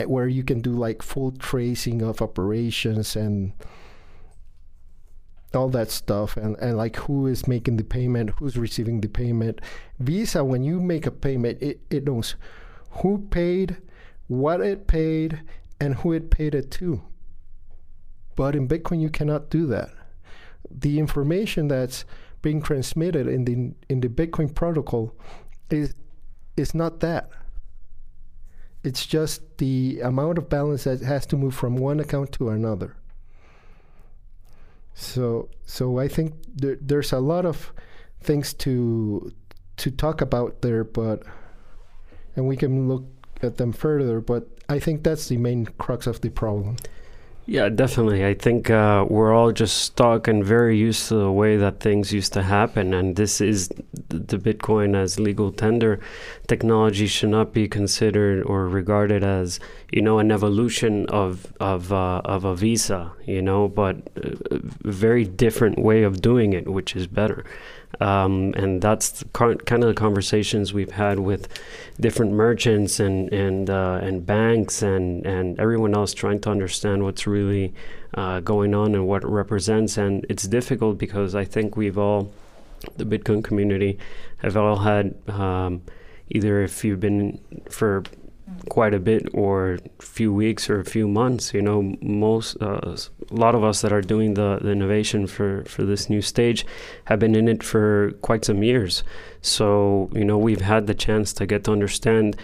where 0.07 0.29
you 0.29 0.45
can 0.45 0.61
do 0.61 0.73
like 0.73 1.03
full 1.03 1.33
tracing 1.33 2.03
of 2.03 2.23
operations 2.23 3.17
and 3.17 3.53
all 5.55 5.69
that 5.71 5.91
stuff 5.91 6.37
and, 6.37 6.57
and 6.57 6.77
like 6.77 6.97
who 6.97 7.27
is 7.27 7.49
making 7.49 7.77
the 7.77 7.85
payment 7.85 8.31
who's 8.39 8.57
receiving 8.57 9.01
the 9.01 9.09
payment. 9.09 9.61
Visa 9.99 10.45
when 10.45 10.63
you 10.63 10.81
make 10.81 11.07
a 11.07 11.11
payment 11.11 11.61
it, 11.63 11.81
it 11.91 12.05
knows 12.05 12.37
who 12.91 13.27
paid 13.31 13.77
what 14.27 14.61
it 14.61 14.87
paid 14.87 15.41
and 15.81 15.95
who 15.97 16.13
it 16.13 16.31
paid 16.31 16.55
it 16.55 16.71
to. 16.71 17.03
But 18.37 18.55
in 18.55 18.69
bitcoin 18.69 19.01
you 19.01 19.11
cannot 19.11 19.51
do 19.51 19.67
that. 19.67 19.91
The 20.71 20.99
information 20.99 21.69
that's 21.69 22.05
being 22.43 22.63
transmitted 22.63 23.27
in 23.27 23.45
the 23.45 23.75
in 23.89 24.01
the 24.01 24.09
bitcoin 24.09 24.55
protocol 24.55 25.15
is 25.71 25.95
is 26.57 26.75
not 26.75 27.01
that. 27.01 27.31
It's 28.85 29.07
just 29.07 29.59
the 29.59 30.01
amount 30.01 30.39
of 30.39 30.49
balance 30.49 30.85
that 30.85 31.01
has 31.01 31.27
to 31.27 31.37
move 31.37 31.55
from 31.55 31.77
one 31.77 32.01
account 32.01 32.33
to 32.33 32.51
another. 32.51 32.97
So, 34.99 35.49
so 35.65 36.01
I 36.01 36.09
think 36.09 36.35
there, 36.53 36.77
there's 36.81 37.13
a 37.13 37.21
lot 37.21 37.47
of 37.47 37.73
things 38.21 38.53
to 38.55 39.33
to 39.77 39.93
talk 39.93 40.21
about 40.21 40.61
there, 40.61 40.83
but 40.83 41.23
and 42.35 42.49
we 42.49 42.57
can 42.57 42.89
look 42.89 43.05
at 43.41 43.59
them 43.59 43.73
further. 43.73 44.21
But 44.21 44.49
I 44.69 44.81
think 44.81 45.05
that's 45.05 45.29
the 45.29 45.37
main 45.37 45.67
crux 45.67 46.09
of 46.09 46.21
the 46.21 46.31
problem. 46.31 46.79
Yeah, 47.51 47.71
definitely. 47.71 48.27
I 48.27 48.35
think 48.35 48.69
uh, 48.69 49.07
we're 49.09 49.33
all 49.33 49.53
just 49.53 49.79
stuck 49.79 50.29
and 50.29 50.45
very 50.45 50.77
used 50.77 51.09
to 51.09 51.15
the 51.15 51.33
way 51.33 51.57
that 51.57 51.81
things 51.81 52.13
used 52.13 52.35
to 52.35 52.43
happen. 52.43 52.93
And 52.93 53.17
this 53.17 53.41
is 53.41 53.71
the 54.11 54.37
Bitcoin 54.37 54.95
as 54.95 55.19
legal 55.19 55.51
tender 55.51 55.99
technology 56.47 57.07
should 57.07 57.31
not 57.31 57.55
be 57.55 57.67
considered 57.67 58.43
or 58.45 58.69
regarded 58.69 59.25
as, 59.25 59.61
you 59.91 60.03
know, 60.03 60.19
an 60.19 60.31
evolution 60.31 61.07
of 61.07 61.51
of 61.59 61.91
uh, 61.91 62.21
of 62.27 62.45
a 62.45 62.55
visa, 62.55 63.13
you 63.25 63.41
know, 63.41 63.67
but 63.67 63.97
a 64.17 64.59
very 64.85 65.25
different 65.25 65.79
way 65.79 66.03
of 66.03 66.21
doing 66.21 66.53
it, 66.53 66.69
which 66.69 66.95
is 66.95 67.07
better. 67.07 67.47
Um, 68.01 68.55
and 68.57 68.81
that's 68.81 69.11
the 69.11 69.25
kind 69.25 69.83
of 69.83 69.89
the 69.89 69.95
conversations 69.95 70.73
we've 70.73 70.93
had 70.93 71.19
with 71.19 71.49
different 71.99 72.33
merchants 72.33 73.01
and 73.01 73.33
and 73.33 73.69
uh, 73.71 73.99
and 74.03 74.25
banks 74.25 74.83
and 74.83 75.27
and 75.27 75.59
everyone 75.59 75.95
else 75.95 76.15
trying 76.15 76.41
to 76.41 76.51
understand 76.51 77.03
what's 77.03 77.27
really 77.27 77.73
uh, 78.15 78.41
going 78.41 78.75
on 78.75 78.95
and 78.95 79.07
what 79.07 79.25
it 79.25 79.29
represents. 79.29 79.97
And 79.99 80.25
it's 80.29 80.45
difficult 80.45 80.99
because 80.99 81.35
I 81.35 81.45
think 81.45 81.77
we've 81.77 81.99
all, 81.99 82.31
the 82.97 83.05
Bitcoin 83.05 83.43
community, 83.43 83.99
have 84.39 84.57
all 84.57 84.77
had 84.77 85.15
um, 85.29 85.83
either 86.31 86.63
if 86.63 86.85
you've 86.85 87.01
been 87.01 87.41
for 87.69 88.05
quite 88.69 88.95
a 88.95 88.99
bit 88.99 89.27
or 89.33 89.79
a 89.99 90.03
few 90.03 90.33
weeks 90.33 90.69
or 90.69 90.79
a 90.81 90.85
few 90.85 91.09
months 91.09 91.55
you 91.55 91.63
know 91.63 91.95
most 92.01 92.57
uh, 92.61 92.97
a 93.31 93.35
lot 93.35 93.55
of 93.55 93.63
us 93.63 93.83
that 93.83 93.93
are 93.93 94.01
doing 94.01 94.35
the, 94.35 94.59
the 94.63 94.71
innovation 94.71 95.27
for 95.27 95.65
for 95.65 95.85
this 95.85 96.09
new 96.09 96.23
stage 96.23 96.65
have 97.05 97.19
been 97.19 97.35
in 97.35 97.49
it 97.49 97.63
for 97.63 98.13
quite 98.23 98.45
some 98.45 98.63
years. 98.63 99.05
So 99.43 100.11
you 100.15 100.25
know 100.25 100.39
we've 100.39 100.61
had 100.61 100.87
the 100.87 100.95
chance 100.95 101.33
to 101.35 101.47
get 101.47 101.65
to 101.65 101.73
understand 101.73 102.37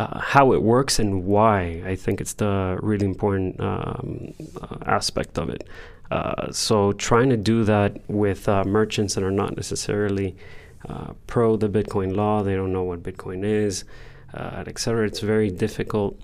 uh, 0.00 0.18
how 0.20 0.52
it 0.52 0.62
works 0.62 0.98
and 0.98 1.24
why 1.26 1.82
i 1.84 1.94
think 1.94 2.18
it's 2.18 2.32
the 2.32 2.78
really 2.80 3.04
important 3.04 3.60
um, 3.60 4.32
uh, 4.60 4.78
aspect 4.86 5.38
of 5.38 5.48
it. 5.48 5.68
Uh, 6.10 6.50
so 6.50 6.92
trying 6.92 7.30
to 7.30 7.36
do 7.36 7.64
that 7.64 7.98
with 8.08 8.48
uh, 8.48 8.64
merchants 8.64 9.14
that 9.14 9.24
are 9.24 9.30
not 9.30 9.56
necessarily 9.56 10.36
uh, 10.88 11.12
pro 11.26 11.56
the 11.56 11.68
bitcoin 11.68 12.16
law 12.16 12.42
they 12.42 12.54
don't 12.54 12.72
know 12.72 12.82
what 12.82 13.02
bitcoin 13.02 13.44
is 13.44 13.84
uh, 14.34 14.64
etc. 14.66 15.06
It's 15.06 15.20
very 15.20 15.50
difficult 15.50 16.20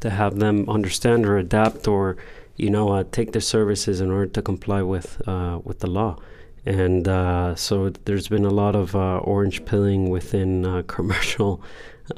to 0.00 0.10
have 0.10 0.38
them 0.38 0.68
understand 0.68 1.26
or 1.26 1.38
adapt 1.38 1.88
or 1.88 2.16
you 2.56 2.70
know 2.70 2.90
uh, 2.90 3.04
take 3.10 3.32
their 3.32 3.40
services 3.40 4.00
in 4.00 4.10
order 4.10 4.26
to 4.26 4.42
comply 4.42 4.82
with 4.82 5.26
uh, 5.26 5.58
with 5.64 5.80
the 5.80 5.88
law. 5.88 6.16
And 6.64 7.08
uh, 7.08 7.56
so 7.56 7.90
there's 7.90 8.28
been 8.28 8.44
a 8.44 8.50
lot 8.50 8.76
of 8.76 8.94
uh, 8.94 9.18
orange 9.18 9.64
pilling 9.64 10.10
within 10.10 10.64
uh, 10.64 10.82
commercial 10.86 11.62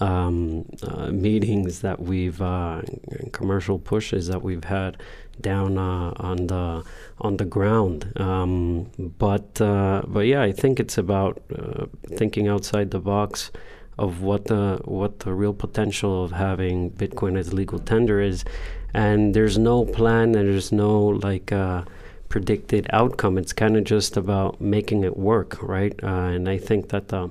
um, 0.01 0.67
meetings 1.11 1.81
that 1.81 2.01
we've 2.01 2.43
commercial 3.33 3.79
pushes 3.79 4.27
that 4.27 4.43
we've 4.43 4.65
had 4.65 4.99
down 5.41 5.79
on 5.79 6.47
the 6.49 6.85
on 7.21 7.37
the 7.37 7.45
ground. 7.45 8.13
Um, 8.17 8.91
but 9.19 9.55
but 9.55 10.27
yeah, 10.27 10.43
I 10.43 10.53
think 10.53 10.81
it's 10.81 10.99
about 10.99 11.43
thinking 12.19 12.49
outside 12.49 12.91
the 12.91 13.01
box 13.01 13.51
of 13.99 14.23
what 14.23 14.47
the 14.47 14.81
what 14.85 15.21
the 15.21 15.33
real 15.33 15.55
potential 15.55 16.25
of 16.25 16.33
having 16.33 16.91
Bitcoin 16.91 17.39
as 17.39 17.53
legal 17.53 17.79
tender 17.79 18.21
is, 18.21 18.45
and 18.93 19.35
there's 19.35 19.59
no 19.59 19.85
plan 19.85 20.33
there's 20.33 20.73
no 20.73 21.01
like 21.01 21.53
uh, 21.53 21.85
predicted 22.29 22.87
outcome. 22.93 23.39
It's 23.39 23.53
kind 23.53 23.77
of 23.77 23.85
just 23.85 24.17
about 24.17 24.61
making 24.61 25.05
it 25.05 25.17
work, 25.17 25.63
right? 25.63 25.95
Uh, 26.03 26.35
and 26.35 26.49
I 26.49 26.59
think 26.59 26.89
that 26.89 27.13
uh, 27.13 27.29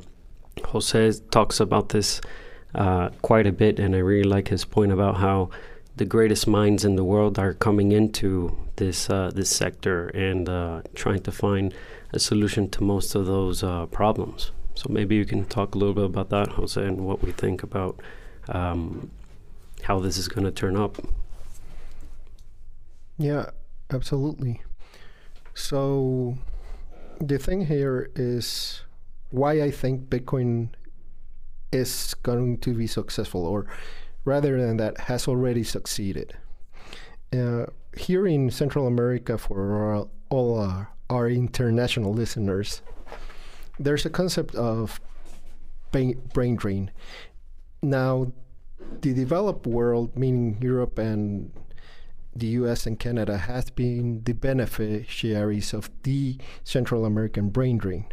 Jose 0.68 1.14
talks 1.32 1.60
about 1.60 1.90
this 1.90 2.22
uh, 2.76 3.10
quite 3.22 3.46
a 3.46 3.52
bit, 3.52 3.80
and 3.80 3.96
I 3.96 4.00
really 4.00 4.30
like 4.30 4.48
his 4.48 4.64
point 4.64 4.92
about 4.92 5.18
how 5.18 5.50
the 5.98 6.06
greatest 6.06 6.48
minds 6.48 6.86
in 6.86 6.96
the 6.96 7.04
world 7.04 7.38
are 7.38 7.54
coming 7.54 7.92
into 7.92 8.58
this 8.78 9.10
uh, 9.10 9.32
this 9.36 9.50
sector 9.50 10.08
and 10.10 10.48
uh, 10.48 10.82
trying 10.96 11.22
to 11.24 11.32
find 11.32 11.74
a 12.14 12.20
solution 12.20 12.70
to 12.70 12.84
most 12.84 13.16
of 13.16 13.26
those 13.26 13.62
problems. 13.92 14.52
So 14.76 14.88
maybe 14.90 15.16
you 15.16 15.26
can 15.26 15.46
talk 15.46 15.76
a 15.76 15.78
little 15.78 15.94
bit 15.94 16.06
about 16.06 16.30
that, 16.30 16.50
Jose, 16.54 16.84
and 16.84 17.06
what 17.06 17.24
we 17.24 17.32
think 17.32 17.64
about 17.64 18.00
um, 18.50 19.12
how 19.84 20.00
this 20.00 20.18
is 20.18 20.28
going 20.28 20.46
to 20.46 20.52
turn 20.52 20.76
up. 20.76 20.98
Yeah, 23.18 23.52
absolutely. 23.92 24.62
So 25.54 26.38
the 27.20 27.38
thing 27.38 27.68
here 27.68 28.10
is 28.16 28.82
why 29.30 29.62
I 29.62 29.72
think 29.72 30.10
Bitcoin 30.10 30.70
is 31.72 32.14
going 32.24 32.60
to 32.60 32.74
be 32.74 32.88
successful, 32.88 33.46
or 33.46 33.68
rather 34.26 34.60
than 34.60 34.78
that, 34.78 34.98
has 35.02 35.28
already 35.28 35.64
succeeded. 35.64 36.36
Uh, 37.32 37.66
here 37.98 38.28
in 38.28 38.50
Central 38.50 38.88
America, 38.88 39.38
for 39.38 39.96
all, 39.96 40.12
all 40.30 40.60
our, 40.60 40.90
our 41.10 41.30
international 41.30 42.14
listeners, 42.14 42.82
there's 43.80 44.06
a 44.06 44.10
concept 44.10 44.56
of 44.56 45.00
brain 45.92 46.56
drain. 46.56 46.92
Now, 47.82 48.32
the 49.02 49.14
developed 49.14 49.68
world, 49.68 50.18
meaning 50.18 50.58
Europe 50.62 50.98
and 50.98 51.52
the 52.36 52.48
US 52.48 52.86
and 52.86 53.00
Canada, 53.00 53.38
has 53.38 53.70
been 53.70 54.24
the 54.24 54.34
beneficiaries 54.34 55.74
of 55.74 55.90
the 56.04 56.38
Central 56.64 57.06
American 57.06 57.50
brain 57.50 57.78
drain. 57.78 58.06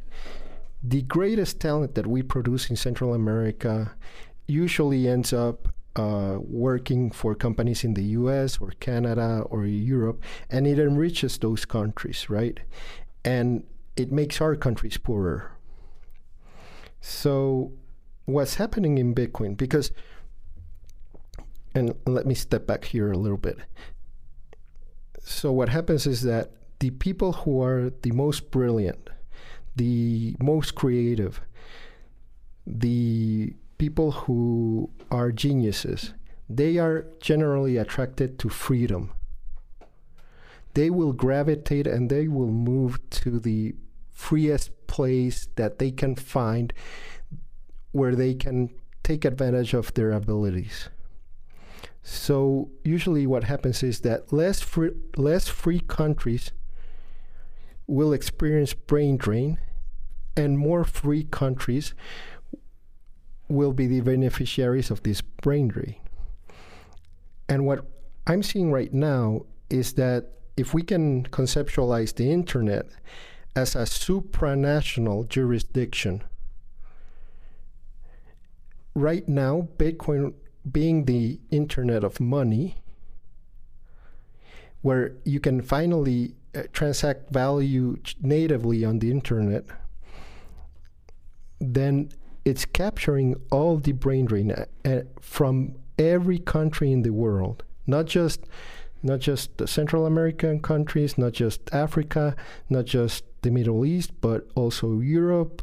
The 0.83 1.03
greatest 1.03 1.61
talent 1.61 1.95
that 1.95 2.07
we 2.07 2.23
produce 2.23 2.71
in 2.71 2.77
Central 2.77 3.15
America 3.15 3.93
usually 4.47 5.09
ends 5.09 5.33
up 5.33 5.69
uh, 5.97 6.39
working 6.41 7.11
for 7.11 7.35
companies 7.35 7.85
in 7.85 7.95
the 7.95 8.03
US 8.19 8.59
or 8.61 8.71
Canada 8.81 9.43
or 9.51 9.67
Europe, 9.67 10.23
and 10.49 10.67
it 10.67 10.79
enriches 10.79 11.39
those 11.39 11.65
countries, 11.65 12.31
right? 12.31 12.59
And 13.25 13.65
it 13.97 14.13
makes 14.13 14.41
our 14.41 14.57
countries 14.57 14.97
poorer. 14.97 15.53
So, 17.01 17.73
what's 18.27 18.57
happening 18.57 18.99
in 18.99 19.15
Bitcoin? 19.15 19.57
Because, 19.57 19.91
and 21.75 21.95
let 22.07 22.27
me 22.27 22.35
step 22.35 22.67
back 22.67 22.85
here 22.85 23.11
a 23.11 23.19
little 23.19 23.39
bit. 23.39 23.59
So, 25.23 25.53
what 25.53 25.69
happens 25.69 26.07
is 26.07 26.23
that 26.23 26.51
the 26.81 26.91
people 26.91 27.33
who 27.33 27.63
are 27.63 27.91
the 28.03 28.13
most 28.13 28.51
brilliant, 28.51 29.11
the 29.77 30.37
most 30.41 30.75
creative, 30.75 31.41
the 32.67 33.55
people 33.79 34.13
who 34.13 34.91
are 35.11 35.33
geniuses, 35.33 36.13
they 36.49 36.79
are 36.79 37.07
generally 37.21 37.77
attracted 37.77 38.39
to 38.41 38.49
freedom. 38.49 39.13
They 40.75 40.91
will 40.91 41.13
gravitate 41.13 41.87
and 41.87 42.11
they 42.11 42.29
will 42.29 42.51
move 42.51 42.99
to 43.11 43.39
the 43.39 43.75
freest 44.11 44.71
place 44.87 45.49
that 45.57 45.79
they 45.79 45.91
can 45.91 46.15
find 46.15 46.73
where 47.93 48.15
they 48.15 48.35
can 48.35 48.71
take 49.03 49.25
advantage 49.25 49.75
of 49.75 49.93
their 49.95 50.13
abilities. 50.13 50.89
So 52.03 52.71
usually 52.85 53.27
what 53.27 53.45
happens 53.45 53.83
is 53.83 54.01
that 54.01 54.33
less 54.33 54.61
free, 54.61 54.91
less 55.17 55.49
free 55.49 55.81
countries 55.81 56.53
will 57.87 58.13
experience 58.13 58.73
brain 58.73 59.17
drain 59.17 59.59
and 60.37 60.59
more 60.59 60.85
free 60.85 61.25
countries 61.25 61.95
will 63.49 63.73
be 63.73 63.87
the 63.87 64.01
beneficiaries 64.01 64.91
of 64.91 65.03
this 65.03 65.21
brain 65.21 65.69
drain. 65.69 65.97
And 67.49 67.67
what 67.67 67.85
I'm 68.27 68.43
seeing 68.43 68.71
right 68.71 68.93
now 68.95 69.47
is 69.69 69.95
that 69.95 70.31
if 70.61 70.75
we 70.75 70.83
can 70.83 71.25
conceptualize 71.29 72.15
the 72.15 72.31
internet 72.31 72.87
as 73.57 73.75
a 73.75 73.85
supranational 73.85 75.27
jurisdiction, 75.27 76.23
right 78.95 79.27
now, 79.27 79.69
Bitcoin 79.79 80.35
being 80.71 81.07
the 81.07 81.41
internet 81.51 82.05
of 82.05 82.21
money, 82.21 82.77
where 84.83 85.13
you 85.25 85.41
can 85.41 85.63
finally 85.63 86.35
uh, 86.55 86.63
transact 86.75 87.31
value 87.31 87.97
natively 88.21 88.85
on 88.85 88.99
the 88.99 89.11
internet, 89.11 89.65
then 91.59 92.11
it's 92.45 92.67
capturing 92.67 93.35
all 93.51 93.79
the 93.79 93.93
brain 93.93 94.27
drain 94.27 94.53
uh, 94.53 94.67
uh, 94.85 95.01
from 95.21 95.75
every 95.99 96.39
country 96.39 96.93
in 96.93 97.01
the 97.01 97.15
world, 97.15 97.65
not 97.87 98.05
just 98.05 98.45
not 99.03 99.21
just 99.21 99.57
the 99.59 99.67
Central 99.67 100.07
American 100.07 100.61
countries, 100.61 101.17
not 101.17 101.33
just 101.33 101.61
Africa, 101.73 102.37
not 102.69 102.85
just 102.85 103.25
the 103.43 103.51
Middle 103.51 103.85
East, 103.85 104.13
but 104.21 104.49
also 104.55 105.01
Europe, 105.01 105.63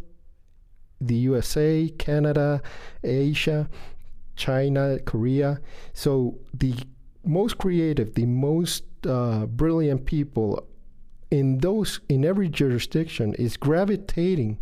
the 1.00 1.16
USA, 1.16 1.90
Canada, 1.98 2.62
Asia, 3.04 3.70
China, 4.36 4.98
Korea. 5.06 5.60
So 5.94 6.40
the 6.54 6.76
most 7.24 7.58
creative, 7.58 8.16
the 8.16 8.26
most 8.26 8.84
uh, 9.06 9.46
brilliant 9.46 10.06
people 10.06 10.68
in 11.30 11.58
those 11.60 12.00
in 12.08 12.24
every 12.24 12.48
jurisdiction 12.48 13.34
is 13.36 13.58
gravitating 13.58 14.58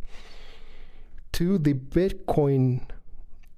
to 1.33 1.57
the 1.57 1.73
Bitcoin 1.73 2.81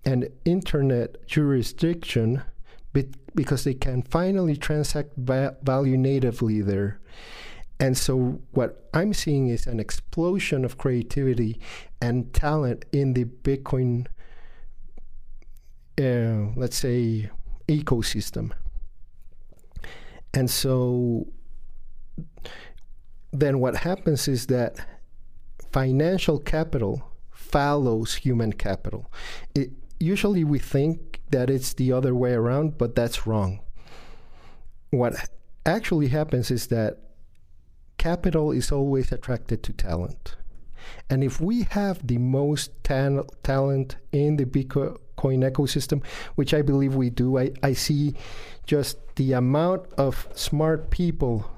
and 0.04 0.28
internet 0.46 1.26
jurisdiction 1.26 2.42
because 3.36 3.64
they 3.64 3.74
can 3.74 4.02
finally 4.02 4.58
transact 4.58 5.12
value 5.16 5.98
natively 5.98 6.62
there. 6.62 7.00
And 7.80 7.96
so, 7.96 8.42
what 8.52 8.90
I'm 8.94 9.14
seeing 9.14 9.50
is 9.50 9.68
an 9.68 9.80
explosion 9.80 10.66
of 10.66 10.80
creativity 10.80 11.60
and 12.02 12.34
talent 12.34 12.86
in 12.92 13.14
the 13.14 13.26
Bitcoin, 13.26 14.08
uh, 16.00 16.52
let's 16.56 16.78
say, 16.78 17.30
ecosystem. 17.68 18.52
And 20.34 20.50
so, 20.50 21.28
then 23.32 23.60
what 23.60 23.76
happens 23.76 24.28
is 24.28 24.48
that 24.48 24.78
financial 25.72 26.40
capital 26.40 27.12
follows 27.32 28.16
human 28.16 28.54
capital. 28.54 29.12
It, 29.54 29.70
usually 30.00 30.44
we 30.44 30.60
think 30.60 31.22
that 31.32 31.50
it's 31.50 31.74
the 31.74 31.92
other 31.92 32.16
way 32.16 32.34
around, 32.34 32.78
but 32.78 32.96
that's 32.96 33.28
wrong. 33.28 33.60
What 34.92 35.16
actually 35.66 36.08
happens 36.08 36.50
is 36.52 36.68
that 36.68 37.00
capital 37.98 38.52
is 38.52 38.72
always 38.72 39.12
attracted 39.12 39.64
to 39.64 39.74
talent. 39.74 40.36
And 41.10 41.24
if 41.24 41.42
we 41.42 41.64
have 41.64 42.06
the 42.06 42.18
most 42.18 42.72
ta- 42.84 43.24
talent 43.44 43.98
in 44.12 44.38
the 44.38 44.46
Bitcoin 44.46 44.98
ecosystem, 45.18 46.04
which 46.36 46.54
I 46.54 46.62
believe 46.62 46.96
we 46.96 47.10
do, 47.10 47.38
I, 47.38 47.52
I 47.64 47.74
see 47.74 48.16
just 48.66 48.98
the 49.16 49.34
amount 49.34 49.88
of 49.98 50.28
smart 50.34 50.90
people 50.90 51.50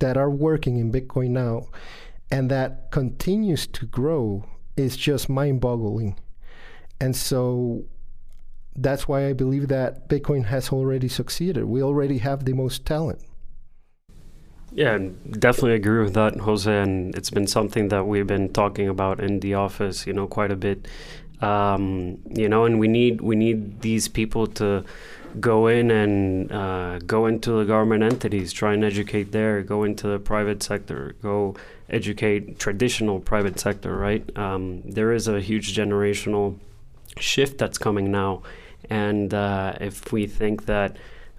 that 0.00 0.16
are 0.16 0.30
working 0.30 0.78
in 0.78 0.90
Bitcoin 0.90 1.30
now 1.30 1.66
and 2.30 2.50
that 2.50 2.90
continues 2.90 3.66
to 3.68 3.86
grow 3.86 4.44
is 4.76 4.96
just 4.96 5.28
mind 5.28 5.60
boggling. 5.60 6.18
And 7.00 7.14
so 7.14 7.84
that's 8.76 9.06
why 9.06 9.28
I 9.28 9.32
believe 9.32 9.68
that 9.68 10.08
Bitcoin 10.08 10.46
has 10.46 10.70
already 10.70 11.08
succeeded. 11.08 11.64
We 11.64 11.82
already 11.82 12.18
have 12.18 12.44
the 12.44 12.52
most 12.52 12.84
talent. 12.84 13.20
Yeah, 14.72 14.98
definitely 15.30 15.74
agree 15.74 16.02
with 16.02 16.14
that, 16.14 16.36
Jose. 16.36 16.70
And 16.70 17.14
it's 17.14 17.30
been 17.30 17.46
something 17.46 17.88
that 17.88 18.06
we've 18.06 18.26
been 18.26 18.52
talking 18.52 18.88
about 18.88 19.20
in 19.20 19.38
the 19.40 19.54
office, 19.54 20.06
you 20.06 20.12
know, 20.12 20.26
quite 20.26 20.50
a 20.50 20.56
bit. 20.56 20.88
Um, 21.40 22.18
you 22.30 22.48
know, 22.48 22.64
and 22.64 22.80
we 22.80 22.88
need 22.88 23.20
we 23.20 23.36
need 23.36 23.82
these 23.82 24.08
people 24.08 24.46
to 24.58 24.84
go 25.40 25.66
in 25.66 25.90
and 25.90 26.50
uh, 26.50 26.98
go 27.00 27.26
into 27.26 27.52
the 27.52 27.64
government 27.64 28.02
entities, 28.02 28.52
try 28.52 28.72
and 28.72 28.84
educate 28.84 29.32
there, 29.32 29.62
go 29.62 29.84
into 29.84 30.06
the 30.06 30.18
private 30.18 30.62
sector, 30.62 31.14
go 31.22 31.54
educate 31.88 32.58
traditional 32.58 33.20
private 33.20 33.58
sector, 33.58 33.96
right? 33.96 34.24
Um, 34.36 34.82
there 34.82 35.12
is 35.12 35.28
a 35.28 35.40
huge 35.40 35.76
generational 35.76 36.56
shift 37.18 37.58
that's 37.58 37.78
coming 37.78 38.10
now. 38.10 38.42
And 38.90 39.32
uh, 39.32 39.74
if 39.80 40.12
we 40.12 40.26
think 40.26 40.66
that, 40.66 40.96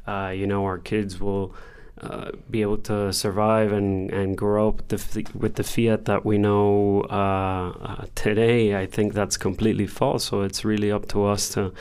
uh, 0.07 0.33
you 0.35 0.47
know, 0.47 0.65
our 0.65 0.77
kids 0.77 1.19
will 1.19 1.53
uh, 2.01 2.31
be 2.49 2.61
able 2.61 2.77
to 2.77 3.13
survive 3.13 3.71
and, 3.71 4.11
and 4.11 4.37
grow 4.37 4.69
up 4.69 4.91
with 4.91 5.13
the, 5.13 5.25
with 5.33 5.55
the 5.55 5.63
fiat 5.63 6.05
that 6.05 6.25
we 6.25 6.37
know 6.37 7.01
uh, 7.09 7.71
uh, 7.81 8.05
today, 8.15 8.75
I 8.75 8.85
think 8.85 9.13
that's 9.13 9.37
completely 9.37 9.87
false. 9.87 10.25
So 10.25 10.41
it's 10.41 10.65
really 10.65 10.91
up 10.91 11.07
to 11.09 11.25
us 11.25 11.49
to 11.49 11.73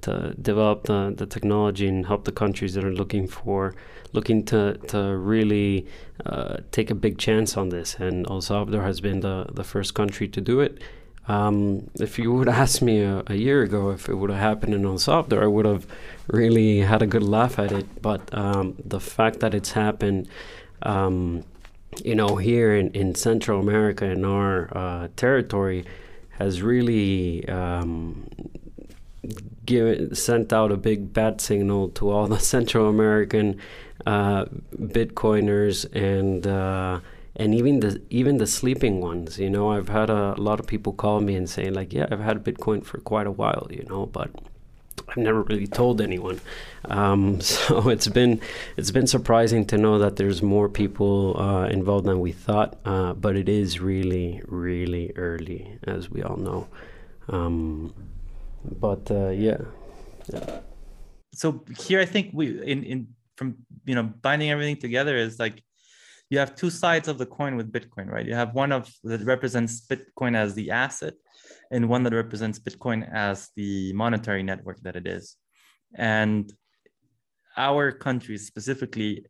to 0.00 0.32
develop 0.40 0.84
the, 0.84 1.12
the 1.16 1.26
technology 1.26 1.88
and 1.88 2.06
help 2.06 2.24
the 2.24 2.30
countries 2.30 2.74
that 2.74 2.84
are 2.84 2.92
looking 2.92 3.26
for 3.26 3.74
looking 4.12 4.44
to 4.44 4.74
to 4.88 5.16
really 5.16 5.86
uh, 6.24 6.58
take 6.70 6.90
a 6.90 6.94
big 6.94 7.18
chance 7.18 7.56
on 7.56 7.68
this. 7.68 7.96
And 7.96 8.26
El 8.30 8.40
Salvador 8.40 8.82
has 8.82 9.00
been 9.00 9.20
the 9.20 9.46
the 9.52 9.64
first 9.64 9.94
country 9.94 10.28
to 10.28 10.40
do 10.40 10.60
it. 10.60 10.80
Um, 11.28 11.90
if 12.00 12.18
you 12.18 12.32
would 12.32 12.48
ask 12.62 12.82
me 12.82 13.00
a, 13.00 13.22
a, 13.26 13.34
year 13.34 13.62
ago 13.62 13.90
if 13.90 14.08
it 14.08 14.14
would 14.14 14.30
have 14.30 14.40
happened 14.40 14.74
in 14.74 14.84
El 14.84 14.98
Salvador, 14.98 15.44
I 15.44 15.46
would 15.46 15.66
have 15.66 15.86
really 16.26 16.80
had 16.80 17.02
a 17.02 17.06
good 17.06 17.22
laugh 17.22 17.58
at 17.58 17.70
it. 17.70 18.02
But 18.02 18.32
um, 18.32 18.76
the 18.84 19.00
fact 19.00 19.40
that 19.40 19.54
it's 19.54 19.72
happened, 19.72 20.28
um, 20.82 21.44
you 22.02 22.14
know, 22.14 22.36
here 22.36 22.74
in, 22.74 22.90
in 22.92 23.14
Central 23.14 23.60
America 23.60 24.06
in 24.06 24.24
our 24.24 24.76
uh, 24.76 25.08
territory, 25.16 25.84
has 26.38 26.62
really 26.62 27.46
um, 27.48 28.26
give, 29.66 30.16
sent 30.16 30.52
out 30.52 30.72
a 30.72 30.76
big 30.76 31.12
bad 31.12 31.40
signal 31.40 31.90
to 31.90 32.10
all 32.10 32.26
the 32.26 32.38
Central 32.54 32.88
American 32.88 33.60
uh, 34.06 34.46
Bitcoiners 34.74 35.84
and 35.94 36.46
uh, 36.46 37.00
and 37.38 37.54
even 37.54 37.80
the 37.80 38.02
even 38.10 38.38
the 38.38 38.46
sleeping 38.46 39.00
ones. 39.00 39.38
You 39.38 39.48
know, 39.48 39.70
I've 39.70 39.88
had 39.88 40.10
a, 40.10 40.34
a, 40.36 40.40
lot 40.40 40.60
of 40.60 40.66
people 40.66 40.92
call 40.92 41.20
me 41.20 41.36
and 41.36 41.48
say 41.48 41.70
like, 41.70 41.92
yeah, 41.92 42.06
I've 42.10 42.20
had 42.20 42.44
Bitcoin 42.44 42.84
for 42.84 42.98
quite 42.98 43.26
a 43.26 43.30
while. 43.30 43.68
You 43.70 43.84
know, 43.88 44.06
but 44.06 44.30
I've 45.08 45.16
never 45.16 45.42
really 45.42 45.68
told 45.68 46.00
anyone. 46.00 46.40
Um, 46.86 47.40
so 47.52 47.88
it's 47.88 48.08
been 48.08 48.40
it's 48.76 48.90
been 48.90 49.06
surprising 49.06 49.64
to 49.66 49.78
know 49.78 49.98
that 49.98 50.16
there's 50.16 50.42
more 50.42 50.68
people 50.68 51.40
uh, 51.40 51.66
involved 51.66 52.06
than 52.06 52.20
we 52.20 52.32
thought. 52.32 52.78
Uh, 52.84 53.12
but 53.14 53.36
it 53.36 53.48
is 53.48 53.80
really 53.80 54.42
really 54.46 55.12
early, 55.16 55.78
as 55.84 56.10
we 56.10 56.22
all 56.22 56.36
know. 56.36 56.66
Um, 57.28 57.94
but 58.80 59.10
uh, 59.10 59.28
yeah. 59.28 59.58
yeah. 60.32 60.60
So 61.34 61.62
here, 61.78 62.00
I 62.00 62.04
think 62.04 62.30
we 62.32 62.60
in 62.62 62.82
in 62.82 63.08
from 63.36 63.56
you 63.84 63.94
know 63.94 64.02
binding 64.02 64.50
everything 64.50 64.76
together 64.76 65.16
is 65.16 65.38
like 65.38 65.62
you 66.30 66.38
have 66.38 66.54
two 66.54 66.70
sides 66.70 67.08
of 67.08 67.18
the 67.18 67.26
coin 67.26 67.56
with 67.56 67.72
Bitcoin, 67.72 68.06
right? 68.08 68.26
You 68.26 68.34
have 68.34 68.54
one 68.54 68.72
of 68.72 68.92
that 69.04 69.24
represents 69.24 69.86
Bitcoin 69.86 70.36
as 70.36 70.54
the 70.54 70.70
asset, 70.70 71.14
and 71.70 71.88
one 71.88 72.02
that 72.02 72.12
represents 72.12 72.58
Bitcoin 72.58 73.08
as 73.12 73.48
the 73.56 73.92
monetary 73.94 74.42
network 74.42 74.80
that 74.82 74.96
it 74.96 75.06
is. 75.06 75.36
And 75.94 76.52
our 77.56 77.92
countries, 77.92 78.46
specifically 78.46 79.24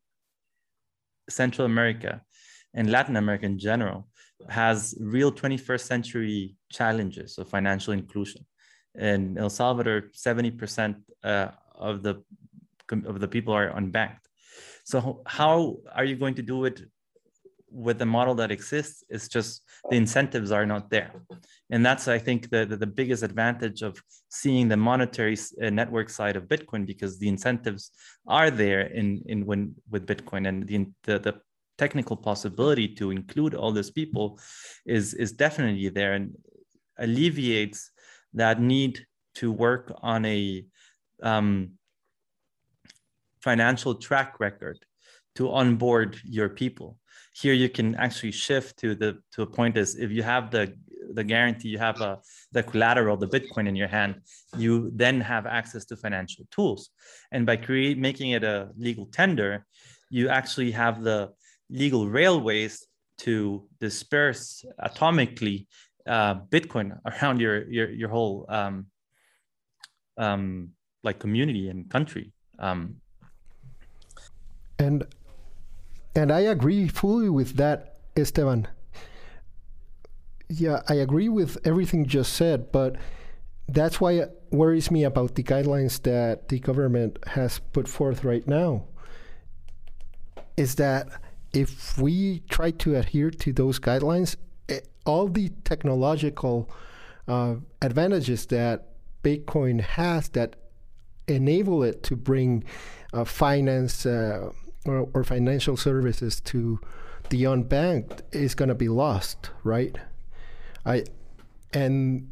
Central 1.31 1.67
America 1.67 2.23
and 2.75 2.91
Latin 2.91 3.17
America 3.17 3.47
in 3.47 3.59
general, 3.59 4.09
has 4.49 4.95
real 5.01 5.33
21st 5.33 5.81
century 5.81 6.57
challenges 6.71 7.39
of 7.39 7.49
financial 7.49 7.93
inclusion. 7.93 8.45
In 8.95 9.39
El 9.39 9.51
Salvador, 9.51 10.11
70% 10.15 10.97
uh, 11.23 11.49
of 11.75 12.03
the 12.03 12.23
of 13.05 13.21
the 13.21 13.29
people 13.29 13.53
are 13.53 13.71
unbanked. 13.73 14.28
So 14.88 15.20
how 15.27 15.77
are 15.94 16.07
you 16.07 16.16
going 16.16 16.35
to 16.37 16.42
do 16.42 16.64
it 16.64 16.81
with 17.70 17.98
the 17.98 18.07
model 18.07 18.35
that 18.37 18.51
exists? 18.51 19.05
It's 19.11 19.29
just 19.29 19.61
the 19.90 19.96
incentives 19.96 20.51
are 20.51 20.64
not 20.64 20.88
there, 20.88 21.12
and 21.68 21.85
that's 21.85 22.09
I 22.09 22.18
think 22.18 22.48
the 22.48 22.64
the, 22.64 22.79
the 22.79 22.87
biggest 22.87 23.22
advantage 23.22 23.83
of 23.83 24.03
seeing 24.31 24.66
the 24.66 24.79
monetary 24.79 25.37
uh, 25.62 25.68
network 25.68 26.09
side 26.09 26.37
of 26.37 26.48
Bitcoin 26.48 26.87
because 26.87 27.18
the 27.18 27.29
incentives 27.29 27.90
are 28.27 28.51
there 28.51 28.87
in 29.01 29.22
in 29.27 29.44
when 29.44 29.74
with 29.90 30.07
Bitcoin 30.07 30.48
and 30.48 30.66
the 30.66 30.87
the, 31.05 31.18
the 31.18 31.35
technical 31.77 32.16
possibility 32.16 32.88
to 32.94 33.11
include 33.11 33.55
all 33.55 33.72
these 33.72 33.90
people 33.90 34.40
is 34.87 35.12
is 35.12 35.33
definitely 35.33 35.90
there 35.90 36.14
and 36.14 36.35
alleviates 36.98 37.90
that 38.33 38.59
need 38.59 39.05
to 39.35 39.53
work 39.53 39.92
on 40.03 40.24
a 40.24 40.64
um, 41.22 41.72
financial 43.49 43.95
track 44.07 44.31
record 44.47 44.79
to 45.37 45.43
onboard 45.61 46.11
your 46.25 46.51
people 46.63 46.89
here 47.43 47.57
you 47.63 47.71
can 47.77 47.89
actually 48.07 48.35
shift 48.47 48.71
to 48.83 48.89
the 49.03 49.11
to 49.33 49.39
a 49.43 49.51
point 49.59 49.75
is 49.83 49.89
if 50.05 50.11
you 50.17 50.23
have 50.23 50.45
the 50.51 50.65
the 51.19 51.25
guarantee 51.33 51.71
you 51.75 51.81
have 51.89 51.99
a 52.11 52.13
the 52.57 52.63
collateral 52.71 53.17
the 53.17 53.33
bitcoin 53.37 53.67
in 53.71 53.77
your 53.83 53.93
hand 53.99 54.13
you 54.65 54.73
then 55.03 55.17
have 55.33 55.45
access 55.61 55.85
to 55.87 55.95
financial 55.97 56.45
tools 56.57 56.91
and 57.33 57.43
by 57.51 57.57
create 57.57 57.97
making 58.09 58.31
it 58.37 58.45
a 58.55 58.59
legal 58.87 59.07
tender 59.19 59.51
you 60.11 60.25
actually 60.29 60.71
have 60.71 60.97
the 61.03 61.19
legal 61.83 62.05
railways 62.21 62.75
to 63.19 63.35
disperse 63.81 64.65
atomically 64.89 65.67
uh, 66.07 66.35
Bitcoin 66.55 66.99
around 67.11 67.41
your 67.41 67.71
your 67.71 67.89
your 67.91 68.09
whole 68.09 68.47
um, 68.49 68.87
um, 70.17 70.71
like 71.05 71.19
community 71.19 71.69
and 71.69 71.89
country. 71.91 72.33
Um, 72.59 72.97
and 74.79 75.07
and 76.14 76.33
I 76.33 76.41
agree 76.41 76.88
fully 76.88 77.29
with 77.29 77.57
that, 77.57 77.97
Esteban. 78.17 78.67
Yeah, 80.49 80.83
I 80.88 80.95
agree 80.95 81.29
with 81.29 81.59
everything 81.64 82.07
just 82.07 82.33
said, 82.33 82.73
but 82.73 82.97
that's 83.69 84.01
why 84.01 84.12
it 84.12 84.43
worries 84.51 84.91
me 84.91 85.05
about 85.05 85.35
the 85.35 85.43
guidelines 85.43 86.03
that 86.03 86.49
the 86.49 86.59
government 86.59 87.19
has 87.29 87.59
put 87.73 87.87
forth 87.87 88.25
right 88.25 88.47
now. 88.49 88.85
Is 90.57 90.77
that 90.77 91.09
if 91.53 91.99
we 91.99 92.41
try 92.49 92.71
to 92.73 92.97
adhere 92.97 93.31
to 93.31 93.53
those 93.53 93.79
guidelines, 93.79 94.37
it, 94.69 94.85
eh, 94.85 94.87
all 95.07 95.29
the 95.29 95.51
technological 95.64 96.69
uh, 97.29 97.57
advantages 97.81 98.47
that 98.47 98.88
Bitcoin 99.23 99.81
has 99.81 100.29
that 100.31 100.57
enable 101.29 101.83
it 101.83 102.03
to 102.05 102.17
bring 102.17 102.64
uh, 103.12 103.25
finance 103.25 104.05
uh, 104.07 104.51
or, 104.88 105.09
or, 105.14 105.24
financial 105.24 105.77
services 105.77 106.40
to 106.40 106.81
the 107.31 107.44
unbanked 107.44 108.22
is 108.33 108.55
going 108.55 108.68
to 108.68 108.74
be 108.74 108.88
lost, 108.88 109.51
right? 109.64 109.96
I 110.85 111.05
and 111.72 112.31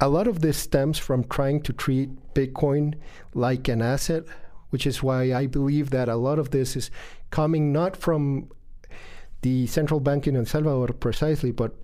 a 0.00 0.08
lot 0.08 0.26
of 0.26 0.40
this 0.40 0.58
stems 0.58 0.98
from 0.98 1.24
trying 1.24 1.62
to 1.62 1.72
treat 1.72 2.10
Bitcoin 2.34 2.94
like 3.34 3.68
an 3.68 3.82
asset, 3.82 4.24
which 4.70 4.86
is 4.86 5.02
why 5.02 5.32
I 5.32 5.46
believe 5.46 5.90
that 5.90 6.08
a 6.08 6.16
lot 6.16 6.38
of 6.38 6.50
this 6.50 6.76
is 6.76 6.90
coming 7.30 7.72
not 7.72 7.96
from 7.96 8.48
the 9.42 9.66
central 9.66 10.00
bank 10.00 10.26
in 10.26 10.36
El 10.36 10.44
Salvador 10.44 10.88
precisely, 10.88 11.50
but 11.50 11.74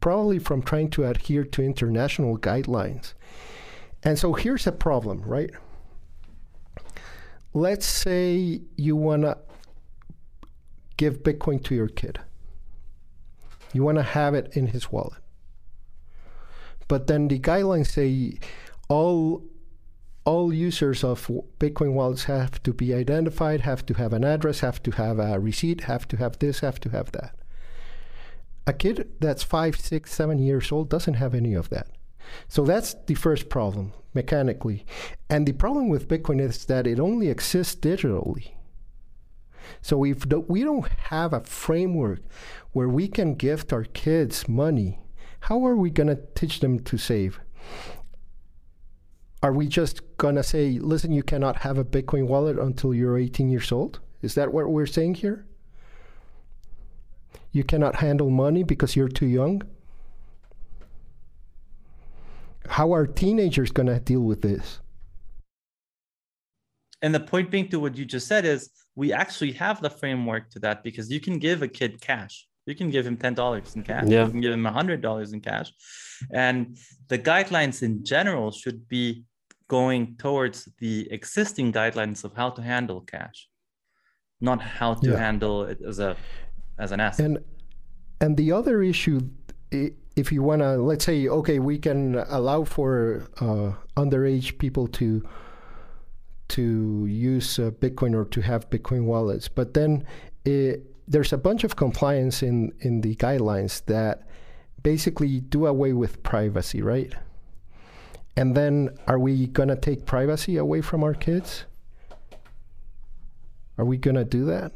probably 0.00 0.38
from 0.38 0.62
trying 0.62 0.90
to 0.90 1.04
adhere 1.04 1.44
to 1.44 1.62
international 1.62 2.38
guidelines. 2.38 3.14
And 4.02 4.18
so 4.18 4.34
here's 4.34 4.66
a 4.66 4.72
problem, 4.72 5.22
right? 5.22 5.50
Let's 7.56 7.86
say 7.86 8.60
you 8.76 8.96
want 8.96 9.22
to 9.22 9.38
give 10.98 11.22
Bitcoin 11.22 11.64
to 11.64 11.74
your 11.74 11.88
kid. 11.88 12.20
You 13.72 13.82
want 13.82 13.96
to 13.96 14.02
have 14.02 14.34
it 14.34 14.54
in 14.54 14.66
his 14.66 14.92
wallet. 14.92 15.22
But 16.86 17.06
then 17.06 17.28
the 17.28 17.38
guidelines 17.38 17.86
say 17.86 18.38
all 18.90 19.42
all 20.26 20.52
users 20.52 21.02
of 21.02 21.30
Bitcoin 21.58 21.94
wallets 21.94 22.24
have 22.24 22.62
to 22.62 22.74
be 22.74 22.92
identified, 22.92 23.62
have 23.62 23.86
to 23.86 23.94
have 23.94 24.12
an 24.12 24.22
address, 24.22 24.60
have 24.60 24.82
to 24.82 24.90
have 24.90 25.18
a 25.18 25.40
receipt, 25.40 25.84
have 25.84 26.06
to 26.08 26.18
have 26.18 26.38
this, 26.38 26.60
have 26.60 26.78
to 26.80 26.90
have 26.90 27.12
that. 27.12 27.36
A 28.66 28.74
kid 28.74 29.08
that's 29.18 29.42
five, 29.42 29.80
six, 29.80 30.12
seven 30.12 30.38
years 30.38 30.70
old 30.70 30.90
doesn't 30.90 31.14
have 31.14 31.34
any 31.34 31.54
of 31.54 31.70
that. 31.70 31.95
So 32.48 32.64
that's 32.64 32.94
the 33.06 33.14
first 33.14 33.48
problem 33.48 33.92
mechanically. 34.14 34.86
And 35.28 35.46
the 35.46 35.52
problem 35.52 35.88
with 35.88 36.08
Bitcoin 36.08 36.40
is 36.40 36.64
that 36.66 36.86
it 36.86 37.00
only 37.00 37.28
exists 37.28 37.74
digitally. 37.74 38.52
So 39.82 40.04
if 40.04 40.24
we 40.48 40.62
don't 40.62 40.88
have 40.88 41.32
a 41.32 41.40
framework 41.40 42.20
where 42.72 42.88
we 42.88 43.08
can 43.08 43.34
gift 43.34 43.72
our 43.72 43.84
kids 43.84 44.48
money, 44.48 45.00
how 45.40 45.66
are 45.66 45.76
we 45.76 45.90
going 45.90 46.08
to 46.08 46.20
teach 46.34 46.60
them 46.60 46.80
to 46.80 46.96
save? 46.96 47.40
are 49.42 49.52
we 49.52 49.68
just 49.68 50.00
gonna 50.16 50.42
say, 50.42 50.78
listen, 50.80 51.12
you 51.12 51.22
cannot 51.22 51.58
have 51.58 51.78
a 51.78 51.84
Bitcoin 51.84 52.26
wallet 52.26 52.58
until 52.58 52.92
you're 52.92 53.16
18 53.16 53.48
years 53.48 53.70
old? 53.70 54.00
Is 54.20 54.34
that 54.34 54.52
what 54.52 54.68
we're 54.70 54.86
saying 54.86 55.14
here? 55.14 55.46
You 57.52 57.62
cannot 57.62 57.96
handle 57.96 58.30
money 58.30 58.64
because 58.64 58.96
you're 58.96 59.08
too 59.08 59.26
young? 59.26 59.62
How 62.68 62.92
are 62.92 63.06
teenagers 63.06 63.70
gonna 63.70 64.00
deal 64.00 64.20
with 64.20 64.42
this? 64.42 64.80
And 67.02 67.14
the 67.14 67.20
point 67.20 67.50
being 67.50 67.68
to 67.68 67.78
what 67.78 67.96
you 67.96 68.04
just 68.04 68.26
said 68.26 68.44
is 68.44 68.70
we 68.94 69.12
actually 69.12 69.52
have 69.52 69.80
the 69.82 69.90
framework 69.90 70.50
to 70.50 70.58
that 70.60 70.82
because 70.82 71.10
you 71.10 71.20
can 71.20 71.38
give 71.38 71.62
a 71.62 71.68
kid 71.68 72.00
cash. 72.00 72.46
You 72.64 72.74
can 72.74 72.90
give 72.90 73.06
him 73.06 73.16
$10 73.16 73.76
in 73.76 73.82
cash. 73.82 74.08
Yeah. 74.08 74.24
You 74.24 74.30
can 74.30 74.40
give 74.40 74.52
him 74.52 74.64
$100 74.64 75.32
in 75.32 75.40
cash. 75.40 75.72
And 76.32 76.76
the 77.08 77.18
guidelines 77.18 77.82
in 77.82 78.04
general 78.04 78.50
should 78.50 78.88
be 78.88 79.24
going 79.68 80.16
towards 80.16 80.68
the 80.78 81.08
existing 81.12 81.72
guidelines 81.72 82.24
of 82.24 82.32
how 82.34 82.50
to 82.50 82.62
handle 82.62 83.00
cash, 83.02 83.48
not 84.40 84.60
how 84.60 84.94
to 84.94 85.10
yeah. 85.10 85.18
handle 85.18 85.64
it 85.64 85.78
as 85.86 85.98
a 85.98 86.16
as 86.78 86.92
an 86.92 87.00
asset. 87.00 87.26
And 87.26 87.38
and 88.20 88.36
the 88.36 88.52
other 88.52 88.82
issue, 88.82 89.20
if 90.16 90.32
you 90.32 90.42
want 90.42 90.62
to, 90.62 90.76
let's 90.76 91.04
say, 91.04 91.28
okay, 91.28 91.58
we 91.58 91.78
can 91.78 92.16
allow 92.28 92.64
for 92.64 93.28
uh, 93.40 93.72
underage 94.00 94.58
people 94.58 94.88
to 94.88 95.22
to 96.48 97.06
use 97.06 97.58
uh, 97.58 97.70
Bitcoin 97.72 98.14
or 98.14 98.24
to 98.24 98.40
have 98.40 98.70
Bitcoin 98.70 99.04
wallets, 99.04 99.48
but 99.48 99.74
then 99.74 100.06
it, 100.44 100.94
there's 101.08 101.32
a 101.32 101.36
bunch 101.38 101.64
of 101.64 101.76
compliance 101.76 102.42
in 102.42 102.72
in 102.80 103.02
the 103.02 103.14
guidelines 103.16 103.84
that 103.86 104.26
basically 104.82 105.40
do 105.40 105.66
away 105.66 105.92
with 105.92 106.22
privacy, 106.22 106.80
right? 106.80 107.12
And 108.36 108.54
then 108.54 108.90
are 109.06 109.18
we 109.18 109.48
going 109.48 109.68
to 109.68 109.76
take 109.76 110.06
privacy 110.06 110.56
away 110.56 110.82
from 110.82 111.02
our 111.02 111.14
kids? 111.14 111.64
Are 113.78 113.84
we 113.84 113.96
going 113.96 114.16
to 114.16 114.24
do 114.24 114.44
that? 114.46 114.72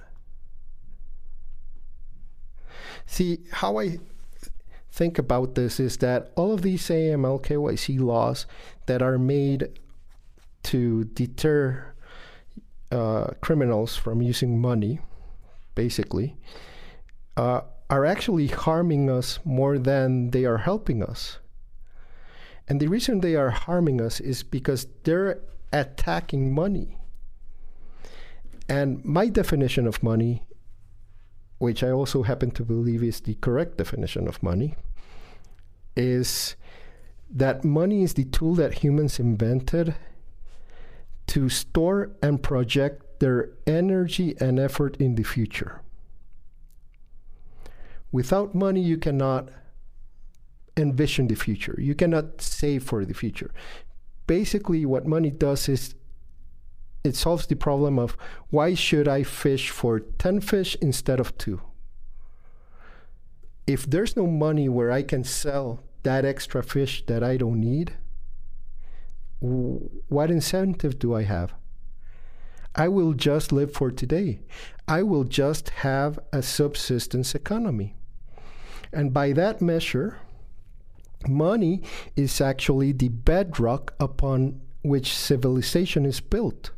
See, 3.06 3.38
how 3.50 3.78
I 3.78 3.98
think 5.00 5.18
about 5.18 5.54
this 5.54 5.80
is 5.80 5.96
that 5.96 6.30
all 6.36 6.52
of 6.52 6.60
these 6.60 6.86
AML 6.88 7.40
KYC 7.42 7.98
laws 7.98 8.44
that 8.84 9.00
are 9.00 9.16
made 9.16 9.80
to 10.64 11.04
deter 11.04 11.94
uh, 12.92 13.28
criminals 13.40 13.96
from 13.96 14.20
using 14.20 14.60
money, 14.60 15.00
basically, 15.74 16.36
uh, 17.38 17.62
are 17.88 18.04
actually 18.04 18.48
harming 18.48 19.08
us 19.08 19.38
more 19.42 19.78
than 19.78 20.32
they 20.32 20.44
are 20.44 20.58
helping 20.58 21.02
us. 21.02 21.38
And 22.68 22.78
the 22.78 22.88
reason 22.88 23.22
they 23.22 23.36
are 23.36 23.48
harming 23.48 24.02
us 24.02 24.20
is 24.20 24.42
because 24.42 24.86
they're 25.04 25.40
attacking 25.72 26.52
money. 26.52 26.98
And 28.68 29.02
my 29.02 29.28
definition 29.28 29.86
of 29.86 30.02
money, 30.02 30.42
which 31.56 31.82
I 31.82 31.90
also 31.90 32.22
happen 32.22 32.50
to 32.50 32.64
believe 32.64 33.02
is 33.02 33.20
the 33.22 33.36
correct 33.40 33.78
definition 33.78 34.28
of 34.28 34.42
money, 34.42 34.76
is 36.00 36.56
that 37.30 37.64
money 37.64 38.02
is 38.02 38.14
the 38.14 38.24
tool 38.24 38.54
that 38.54 38.74
humans 38.82 39.20
invented 39.20 39.94
to 41.28 41.48
store 41.48 42.10
and 42.22 42.42
project 42.42 43.20
their 43.20 43.50
energy 43.66 44.34
and 44.40 44.58
effort 44.58 44.96
in 44.96 45.14
the 45.14 45.22
future. 45.22 45.80
Without 48.10 48.54
money, 48.54 48.80
you 48.80 48.96
cannot 48.96 49.50
envision 50.76 51.28
the 51.28 51.36
future. 51.36 51.76
You 51.78 51.94
cannot 51.94 52.40
save 52.40 52.82
for 52.82 53.04
the 53.04 53.14
future. 53.14 53.52
Basically, 54.26 54.84
what 54.84 55.06
money 55.06 55.30
does 55.30 55.68
is 55.68 55.94
it 57.04 57.14
solves 57.14 57.46
the 57.46 57.56
problem 57.56 57.98
of 57.98 58.16
why 58.50 58.74
should 58.74 59.06
I 59.06 59.22
fish 59.22 59.70
for 59.70 60.00
10 60.00 60.40
fish 60.40 60.76
instead 60.80 61.20
of 61.20 61.36
two? 61.38 61.60
If 63.66 63.88
there's 63.88 64.16
no 64.16 64.26
money 64.26 64.68
where 64.68 64.90
I 64.90 65.02
can 65.02 65.22
sell 65.22 65.84
that 66.02 66.24
extra 66.24 66.62
fish 66.62 67.04
that 67.06 67.22
I 67.22 67.36
don't 67.36 67.60
need, 67.60 67.94
what 69.40 70.30
incentive 70.30 70.98
do 70.98 71.14
I 71.14 71.22
have? 71.22 71.54
I 72.74 72.88
will 72.88 73.14
just 73.14 73.52
live 73.52 73.72
for 73.72 73.90
today. 73.90 74.40
I 74.86 75.02
will 75.02 75.24
just 75.24 75.70
have 75.70 76.18
a 76.32 76.42
subsistence 76.42 77.34
economy. 77.34 77.96
And 78.92 79.12
by 79.12 79.32
that 79.32 79.60
measure, 79.60 80.18
money 81.28 81.82
is 82.16 82.40
actually 82.40 82.92
the 82.92 83.08
bedrock 83.08 83.94
upon 83.98 84.60
which 84.82 85.16
civilization 85.16 86.06
is 86.06 86.20
built. 86.20 86.70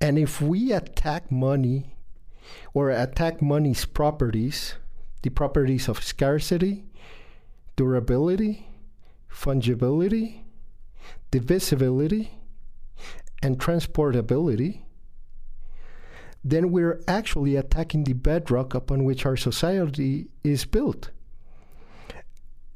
And 0.00 0.18
if 0.18 0.40
we 0.40 0.72
attack 0.72 1.30
money 1.30 1.94
or 2.72 2.90
attack 2.90 3.42
money's 3.42 3.84
properties, 3.84 4.74
the 5.22 5.30
properties 5.30 5.88
of 5.88 6.02
scarcity, 6.02 6.84
durability, 7.80 8.68
fungibility, 9.32 10.42
divisibility, 11.30 12.38
and 13.42 13.58
transportability, 13.58 14.82
then 16.44 16.70
we're 16.70 17.00
actually 17.08 17.56
attacking 17.56 18.04
the 18.04 18.12
bedrock 18.12 18.74
upon 18.74 19.02
which 19.02 19.24
our 19.24 19.34
society 19.34 20.28
is 20.44 20.66
built. 20.66 21.08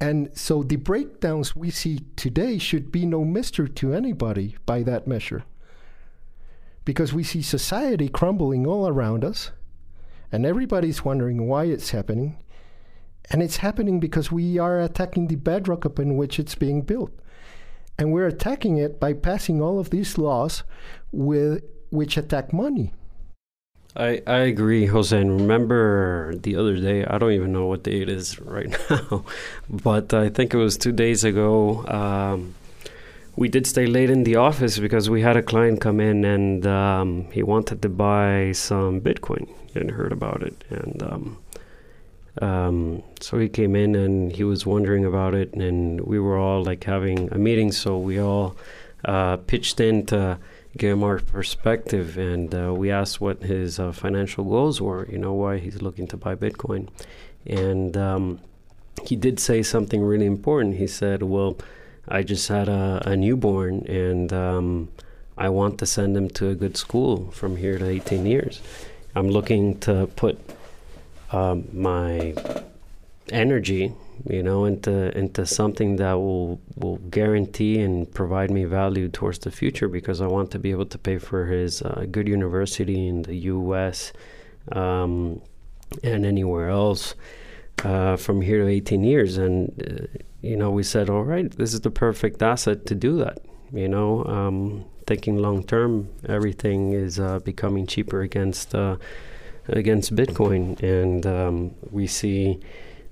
And 0.00 0.30
so 0.34 0.62
the 0.62 0.76
breakdowns 0.76 1.54
we 1.54 1.68
see 1.68 2.00
today 2.16 2.56
should 2.56 2.90
be 2.90 3.04
no 3.04 3.26
mystery 3.26 3.68
to 3.68 3.92
anybody 3.92 4.56
by 4.64 4.82
that 4.84 5.06
measure. 5.06 5.44
Because 6.86 7.12
we 7.12 7.24
see 7.24 7.42
society 7.42 8.08
crumbling 8.08 8.66
all 8.66 8.88
around 8.88 9.22
us, 9.22 9.50
and 10.32 10.46
everybody's 10.46 11.04
wondering 11.04 11.46
why 11.46 11.64
it's 11.64 11.90
happening. 11.90 12.42
And 13.30 13.42
it's 13.42 13.58
happening 13.58 14.00
because 14.00 14.30
we 14.30 14.58
are 14.58 14.80
attacking 14.80 15.28
the 15.28 15.36
bedrock 15.36 15.84
upon 15.84 16.16
which 16.16 16.38
it's 16.38 16.54
being 16.54 16.82
built. 16.82 17.12
And 17.98 18.12
we're 18.12 18.26
attacking 18.26 18.76
it 18.76 19.00
by 19.00 19.12
passing 19.12 19.62
all 19.62 19.78
of 19.78 19.90
these 19.90 20.18
laws 20.18 20.62
with, 21.12 21.62
which 21.90 22.16
attack 22.16 22.52
money. 22.52 22.92
I, 23.96 24.22
I 24.26 24.38
agree, 24.38 24.86
Jose. 24.86 25.16
And 25.18 25.40
remember 25.40 26.34
the 26.34 26.56
other 26.56 26.76
day, 26.76 27.04
I 27.04 27.18
don't 27.18 27.32
even 27.32 27.52
know 27.52 27.66
what 27.66 27.84
day 27.84 28.00
it 28.00 28.08
is 28.08 28.40
right 28.40 28.76
now, 28.90 29.24
but 29.70 30.12
I 30.12 30.28
think 30.28 30.52
it 30.52 30.58
was 30.58 30.76
two 30.76 30.92
days 30.92 31.22
ago. 31.24 31.86
Um, 31.86 32.54
we 33.36 33.48
did 33.48 33.66
stay 33.66 33.86
late 33.86 34.10
in 34.10 34.24
the 34.24 34.36
office 34.36 34.78
because 34.78 35.10
we 35.10 35.20
had 35.20 35.36
a 35.36 35.42
client 35.42 35.80
come 35.80 36.00
in 36.00 36.24
and 36.24 36.66
um, 36.66 37.30
he 37.32 37.42
wanted 37.42 37.82
to 37.82 37.88
buy 37.88 38.52
some 38.52 39.00
Bitcoin. 39.00 39.48
Hadn't 39.74 39.90
heard 39.90 40.12
about 40.12 40.42
it. 40.42 40.64
And 40.70 41.02
um, 41.02 41.38
um, 42.40 43.02
so 43.20 43.38
he 43.38 43.48
came 43.48 43.76
in 43.76 43.94
and 43.94 44.32
he 44.32 44.44
was 44.44 44.66
wondering 44.66 45.04
about 45.04 45.34
it. 45.34 45.52
And 45.54 46.00
we 46.00 46.18
were 46.18 46.36
all 46.36 46.64
like 46.64 46.84
having 46.84 47.32
a 47.32 47.38
meeting. 47.38 47.72
So 47.72 47.98
we 47.98 48.18
all 48.18 48.56
uh, 49.04 49.36
pitched 49.38 49.80
in 49.80 50.06
to 50.06 50.38
give 50.76 50.92
him 50.92 51.02
our 51.02 51.18
perspective. 51.18 52.18
And 52.18 52.54
uh, 52.54 52.74
we 52.74 52.90
asked 52.90 53.20
what 53.20 53.42
his 53.42 53.78
uh, 53.78 53.92
financial 53.92 54.44
goals 54.44 54.80
were, 54.80 55.06
you 55.08 55.18
know, 55.18 55.32
why 55.32 55.58
he's 55.58 55.82
looking 55.82 56.06
to 56.08 56.16
buy 56.16 56.34
Bitcoin. 56.34 56.88
And 57.46 57.96
um, 57.96 58.40
he 59.06 59.16
did 59.16 59.38
say 59.38 59.62
something 59.62 60.02
really 60.02 60.26
important. 60.26 60.76
He 60.76 60.86
said, 60.86 61.22
well, 61.22 61.56
I 62.08 62.22
just 62.22 62.48
had 62.48 62.68
a, 62.68 63.02
a 63.06 63.16
newborn 63.16 63.86
and 63.86 64.32
um, 64.32 64.88
I 65.36 65.48
want 65.48 65.78
to 65.78 65.86
send 65.86 66.16
him 66.16 66.28
to 66.30 66.48
a 66.48 66.54
good 66.54 66.76
school 66.76 67.30
from 67.30 67.56
here 67.56 67.78
to 67.78 67.88
18 67.88 68.26
years. 68.26 68.60
I'm 69.14 69.28
looking 69.28 69.78
to 69.80 70.08
put 70.16 70.38
um, 71.34 71.68
my 71.72 72.34
energy, 73.30 73.92
you 74.28 74.42
know, 74.42 74.64
into 74.64 75.16
into 75.18 75.44
something 75.46 75.96
that 75.96 76.12
will 76.12 76.60
will 76.76 76.98
guarantee 77.10 77.80
and 77.80 78.12
provide 78.12 78.50
me 78.50 78.64
value 78.64 79.08
towards 79.08 79.38
the 79.40 79.50
future 79.50 79.88
because 79.88 80.20
I 80.20 80.26
want 80.26 80.50
to 80.52 80.58
be 80.58 80.70
able 80.70 80.86
to 80.86 80.98
pay 80.98 81.18
for 81.18 81.46
his 81.46 81.82
uh, 81.82 82.06
good 82.10 82.28
university 82.28 83.08
in 83.08 83.22
the 83.22 83.36
U.S. 83.54 84.12
Um, 84.72 85.40
and 86.02 86.24
anywhere 86.24 86.68
else 86.70 87.14
uh, 87.84 88.16
from 88.16 88.40
here 88.40 88.64
to 88.64 88.68
18 88.68 89.04
years. 89.04 89.36
And, 89.36 89.82
uh, 89.82 90.18
you 90.42 90.56
know, 90.56 90.70
we 90.70 90.82
said, 90.82 91.10
all 91.10 91.24
right, 91.24 91.50
this 91.50 91.74
is 91.74 91.80
the 91.80 91.90
perfect 91.90 92.42
asset 92.42 92.86
to 92.86 92.94
do 92.94 93.18
that. 93.18 93.38
You 93.72 93.88
know, 93.88 94.24
um, 94.24 94.84
thinking 95.06 95.38
long 95.38 95.64
term, 95.64 96.08
everything 96.28 96.92
is 96.92 97.18
uh, 97.18 97.40
becoming 97.40 97.86
cheaper 97.86 98.22
against 98.22 98.74
uh, 98.74 98.96
against 99.68 100.14
Bitcoin, 100.14 100.80
and 100.82 101.26
um, 101.26 101.74
we 101.90 102.06
see 102.06 102.60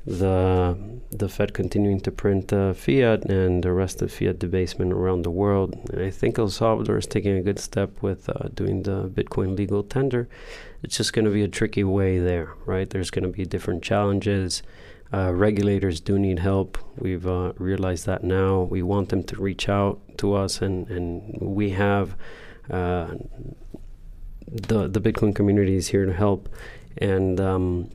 the 0.05 0.77
the 1.11 1.29
Fed 1.29 1.55
continuing 1.55 2.01
to 2.01 2.11
print 2.11 2.53
uh, 2.53 2.73
fiat 2.73 3.25
and 3.27 3.62
the 3.62 3.73
rest 3.73 4.03
of 4.03 4.12
fiat 4.12 4.38
debasement 4.38 4.93
around 4.93 5.23
the 5.23 5.31
world. 5.31 5.79
And 5.93 6.03
I 6.03 6.11
think 6.11 6.38
El 6.38 6.49
Salvador 6.49 6.99
is 6.99 7.07
taking 7.07 7.37
a 7.37 7.43
good 7.43 7.59
step 7.59 8.03
with 8.03 8.29
uh, 8.29 8.49
doing 8.55 8.83
the 8.83 9.09
Bitcoin 9.09 9.57
legal 9.57 9.83
tender. 9.83 10.29
It's 10.83 10.97
just 10.97 11.12
going 11.12 11.27
to 11.27 11.31
be 11.31 11.43
a 11.43 11.49
tricky 11.49 11.85
way 11.85 12.19
there, 12.19 12.55
right? 12.67 12.88
There's 12.88 13.11
going 13.11 13.25
to 13.25 13.29
be 13.29 13.45
different 13.45 13.83
challenges. 13.85 14.62
Uh, 15.12 15.31
regulators 15.33 16.01
do 16.01 16.19
need 16.19 16.38
help. 16.38 16.79
We've 16.97 17.27
uh, 17.27 17.53
realized 17.59 18.07
that 18.07 18.25
now. 18.25 18.62
We 18.62 18.83
want 18.83 19.11
them 19.11 19.23
to 19.25 19.37
reach 19.41 19.69
out 19.69 20.01
to 20.19 20.35
us, 20.35 20.62
and, 20.62 20.88
and 20.88 21.38
we 21.38 21.71
have 21.71 22.17
uh, 22.71 23.09
the 24.46 24.88
the 24.88 25.00
Bitcoin 25.00 25.35
community 25.35 25.76
is 25.76 25.88
here 25.88 26.07
to 26.07 26.12
help. 26.12 26.48
And 26.98 27.40
um, 27.40 27.90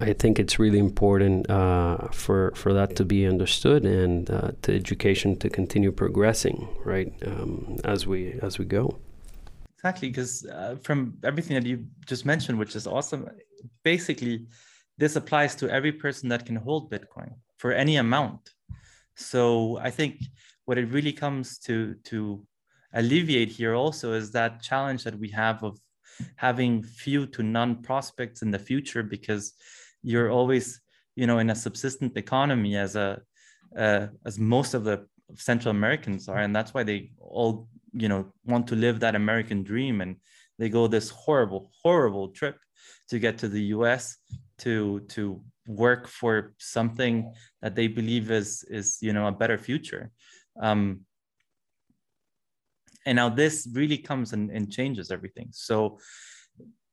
I 0.00 0.12
think 0.12 0.38
it's 0.38 0.58
really 0.58 0.78
important 0.78 1.48
uh, 1.48 2.08
for 2.08 2.52
for 2.56 2.72
that 2.72 2.96
to 2.96 3.04
be 3.04 3.26
understood 3.26 3.84
and 3.84 4.30
uh, 4.30 4.52
to 4.62 4.74
education 4.74 5.36
to 5.36 5.48
continue 5.48 5.92
progressing, 5.92 6.68
right, 6.84 7.12
um, 7.26 7.78
as 7.84 8.06
we 8.06 8.38
as 8.42 8.58
we 8.58 8.64
go. 8.64 8.98
Exactly, 9.76 10.08
because 10.08 10.46
uh, 10.46 10.76
from 10.82 11.14
everything 11.22 11.54
that 11.54 11.66
you 11.66 11.86
just 12.06 12.24
mentioned, 12.24 12.58
which 12.58 12.74
is 12.74 12.86
awesome, 12.86 13.28
basically, 13.82 14.46
this 14.96 15.14
applies 15.16 15.54
to 15.56 15.68
every 15.70 15.92
person 15.92 16.28
that 16.30 16.46
can 16.46 16.56
hold 16.56 16.90
Bitcoin 16.90 17.34
for 17.58 17.72
any 17.72 17.96
amount. 17.96 18.50
So 19.16 19.78
I 19.78 19.90
think 19.90 20.16
what 20.64 20.78
it 20.78 20.86
really 20.90 21.12
comes 21.12 21.58
to 21.60 21.94
to 22.04 22.44
alleviate 22.94 23.50
here 23.50 23.74
also 23.74 24.12
is 24.12 24.30
that 24.32 24.62
challenge 24.62 25.04
that 25.04 25.18
we 25.18 25.28
have 25.28 25.62
of 25.62 25.78
having 26.36 26.82
few 26.82 27.26
to 27.26 27.42
none 27.42 27.82
prospects 27.82 28.42
in 28.42 28.50
the 28.50 28.58
future 28.58 29.02
because 29.02 29.52
you're 30.02 30.30
always 30.30 30.80
you 31.16 31.26
know 31.26 31.38
in 31.38 31.50
a 31.50 31.54
subsistent 31.54 32.16
economy 32.16 32.76
as 32.76 32.96
a 32.96 33.20
uh, 33.76 34.06
as 34.24 34.38
most 34.38 34.74
of 34.74 34.84
the 34.84 35.06
central 35.34 35.70
americans 35.70 36.28
are. 36.28 36.38
And 36.38 36.54
that's 36.54 36.74
why 36.74 36.84
they 36.84 37.10
all 37.18 37.68
you 37.92 38.08
know 38.08 38.32
want 38.44 38.66
to 38.68 38.76
live 38.76 39.00
that 39.00 39.14
american 39.14 39.62
dream. 39.62 40.00
And 40.00 40.16
they 40.58 40.68
go 40.68 40.86
this 40.86 41.10
horrible 41.10 41.70
horrible 41.82 42.28
trip 42.28 42.56
to 43.08 43.18
get 43.18 43.38
to 43.38 43.48
the 43.48 43.62
us 43.62 44.16
to 44.58 45.00
to 45.08 45.40
work 45.66 46.06
for 46.06 46.54
something 46.58 47.32
that 47.62 47.74
they 47.74 47.88
believe 47.88 48.30
is 48.30 48.64
is 48.68 48.98
you 49.00 49.12
know 49.12 49.26
a 49.26 49.32
better 49.32 49.58
future. 49.58 50.10
Um, 50.60 51.00
and 53.06 53.16
now 53.16 53.28
this 53.28 53.68
really 53.72 53.98
comes 53.98 54.32
and, 54.32 54.50
and 54.50 54.72
changes 54.72 55.10
everything 55.10 55.48
so 55.50 55.98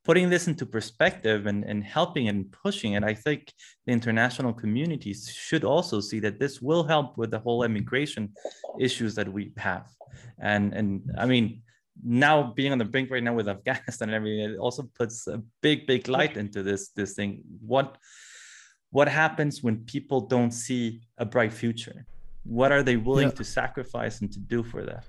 putting 0.04 0.30
this 0.30 0.48
into 0.48 0.66
perspective 0.66 1.46
and, 1.46 1.64
and 1.64 1.84
helping 1.84 2.28
and 2.28 2.52
pushing 2.52 2.94
it, 2.94 3.04
I 3.04 3.14
think 3.14 3.54
the 3.86 3.92
international 3.92 4.54
communities 4.54 5.32
should 5.34 5.64
also 5.64 6.00
see 6.00 6.20
that 6.22 6.40
this 6.40 6.62
will 6.62 6.84
help 6.84 7.18
with 7.18 7.32
the 7.32 7.40
whole 7.40 7.64
immigration 7.64 8.34
issues 8.80 9.16
that 9.16 9.32
we 9.32 9.54
have. 9.58 9.88
And 10.40 10.74
and 10.74 11.02
I 11.18 11.26
mean, 11.26 11.62
now 12.04 12.54
being 12.56 12.72
on 12.72 12.78
the 12.78 12.86
brink 12.86 13.12
right 13.12 13.24
now 13.24 13.34
with 13.34 13.48
Afghanistan 13.48 14.10
and 14.10 14.16
everything, 14.16 14.52
it 14.52 14.58
also 14.58 14.90
puts 14.98 15.28
a 15.28 15.42
big, 15.62 15.86
big 15.86 16.08
light 16.08 16.38
into 16.38 16.64
this 16.64 16.90
this 16.90 17.14
thing. 17.14 17.44
What 17.66 17.98
what 18.90 19.08
happens 19.08 19.64
when 19.64 19.86
people 19.86 20.22
don't 20.22 20.52
see 20.52 21.02
a 21.18 21.26
bright 21.26 21.54
future? 21.54 22.06
What 22.44 22.72
are 22.72 22.82
they 22.82 22.98
willing 22.98 23.30
yeah. 23.30 23.36
to 23.36 23.44
sacrifice 23.44 24.22
and 24.22 24.32
to 24.34 24.40
do 24.40 24.64
for 24.64 24.84
that? 24.84 25.06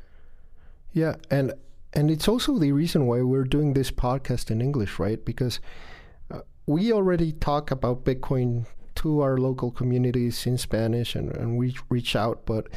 Yeah, 0.93 1.17
and 1.31 1.55
and 1.95 2.11
it's 2.11 2.29
also 2.29 2.59
the 2.59 2.73
reason 2.73 3.07
why 3.07 3.23
we're 3.23 3.45
doing 3.45 3.75
this 3.75 3.91
podcast 3.91 4.51
in 4.51 4.61
English, 4.61 4.99
right? 4.99 5.23
Because 5.25 5.61
uh, 6.31 6.41
we 6.67 6.93
already 6.93 7.33
talk 7.33 7.71
about 7.71 8.05
Bitcoin 8.05 8.67
to 8.97 9.21
our 9.21 9.37
local 9.37 9.71
communities 9.71 10.47
in 10.47 10.57
Spanish 10.59 11.15
and, 11.15 11.35
and 11.37 11.57
we 11.57 11.77
reach 11.91 12.17
out, 12.17 12.47
but 12.47 12.69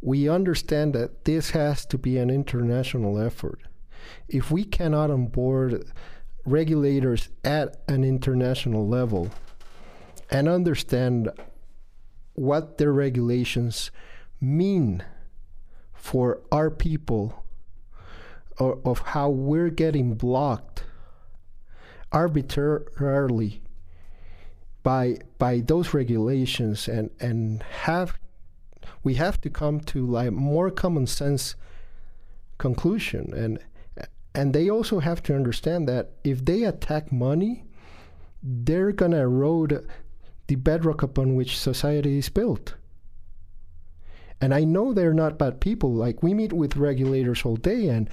we 0.00 0.28
understand 0.28 0.94
that 0.94 1.24
this 1.24 1.50
has 1.50 1.84
to 1.86 1.98
be 1.98 2.18
an 2.18 2.30
international 2.30 3.18
effort. 3.18 3.60
If 4.28 4.50
we 4.50 4.64
cannot 4.64 5.10
onboard 5.10 5.84
regulators 6.44 7.28
at 7.44 7.76
an 7.88 8.04
international 8.04 8.86
level 8.88 9.30
and 10.30 10.48
understand 10.48 11.30
what 12.34 12.78
their 12.78 12.92
regulations 12.92 13.90
mean 14.40 15.04
for 15.92 16.40
our 16.50 16.70
people 16.70 17.39
of, 18.60 18.98
how 18.98 19.30
we're 19.30 19.70
getting 19.70 20.14
blocked 20.14 20.84
arbitrarily 22.12 23.62
by 24.82 25.16
by 25.38 25.60
those 25.60 25.94
regulations 25.94 26.88
and 26.88 27.10
and 27.20 27.62
have 27.62 28.18
we 29.02 29.14
have 29.14 29.40
to 29.40 29.50
come 29.50 29.80
to 29.80 30.06
like 30.06 30.32
more 30.32 30.70
common 30.70 31.06
sense 31.06 31.54
conclusion. 32.58 33.32
And 33.34 33.58
and 34.34 34.52
they 34.52 34.70
also 34.70 35.00
have 35.00 35.22
to 35.24 35.34
understand 35.34 35.88
that 35.88 36.12
if 36.22 36.44
they 36.44 36.62
attack 36.62 37.10
money 37.10 37.64
they're 38.42 38.92
going 38.92 39.10
to 39.10 39.18
erode 39.18 39.86
the 40.46 40.54
bedrock 40.54 41.02
upon 41.02 41.34
which 41.34 41.58
society 41.58 42.16
is 42.16 42.28
built. 42.30 42.74
And 44.40 44.54
i 44.54 44.64
know 44.64 44.94
they're 44.94 45.12
not 45.12 45.38
bad 45.38 45.60
people. 45.60 45.92
Like 45.92 46.22
we 46.22 46.32
meet 46.32 46.52
with 46.52 46.76
regulators 46.76 47.42
all 47.44 47.56
day 47.56 47.88
and 47.88 48.08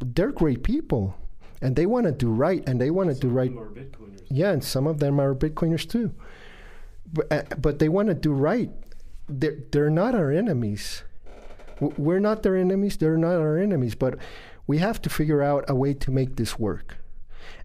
they're 0.00 0.32
great 0.32 0.62
people 0.62 1.14
and 1.60 1.76
they 1.76 1.86
want 1.86 2.06
to 2.06 2.12
do 2.12 2.30
right 2.30 2.62
and 2.68 2.80
they 2.80 2.90
want 2.90 3.10
to 3.10 3.18
do 3.18 3.28
right 3.28 3.52
yeah 4.30 4.50
and 4.50 4.62
some 4.62 4.86
of 4.86 4.98
them 4.98 5.20
are 5.20 5.34
bitcoiners 5.34 5.88
too. 5.88 6.12
But, 7.12 7.32
uh, 7.32 7.42
but 7.56 7.78
they 7.78 7.88
want 7.88 8.08
to 8.08 8.14
do 8.14 8.32
right. 8.32 8.70
They're, 9.28 9.56
they're 9.70 9.90
not 9.90 10.14
our 10.14 10.30
enemies. 10.30 11.04
We're 11.80 12.20
not 12.20 12.42
their 12.42 12.56
enemies 12.56 12.96
they're 12.96 13.16
not 13.16 13.36
our 13.36 13.56
enemies 13.58 13.94
but 13.94 14.18
we 14.66 14.78
have 14.78 15.00
to 15.02 15.08
figure 15.08 15.42
out 15.42 15.64
a 15.68 15.74
way 15.74 15.94
to 15.94 16.10
make 16.10 16.36
this 16.36 16.58
work. 16.58 16.96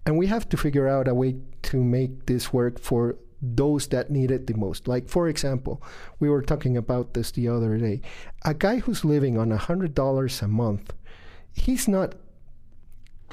And 0.05 0.17
we 0.17 0.27
have 0.27 0.47
to 0.49 0.57
figure 0.57 0.87
out 0.87 1.07
a 1.07 1.13
way 1.13 1.35
to 1.63 1.83
make 1.83 2.25
this 2.25 2.53
work 2.53 2.79
for 2.79 3.17
those 3.41 3.87
that 3.87 4.09
need 4.09 4.31
it 4.31 4.47
the 4.47 4.53
most. 4.53 4.87
Like 4.87 5.09
for 5.09 5.27
example 5.27 5.81
we 6.19 6.29
were 6.29 6.41
talking 6.41 6.77
about 6.77 7.13
this 7.13 7.31
the 7.31 7.47
other 7.49 7.77
day. 7.77 8.01
A 8.43 8.53
guy 8.53 8.77
who's 8.77 9.03
living 9.03 9.37
on 9.37 9.51
a 9.51 9.57
hundred 9.57 9.93
dollars 9.93 10.41
a 10.41 10.47
month 10.47 10.93
he's 11.53 11.87
not 11.87 12.15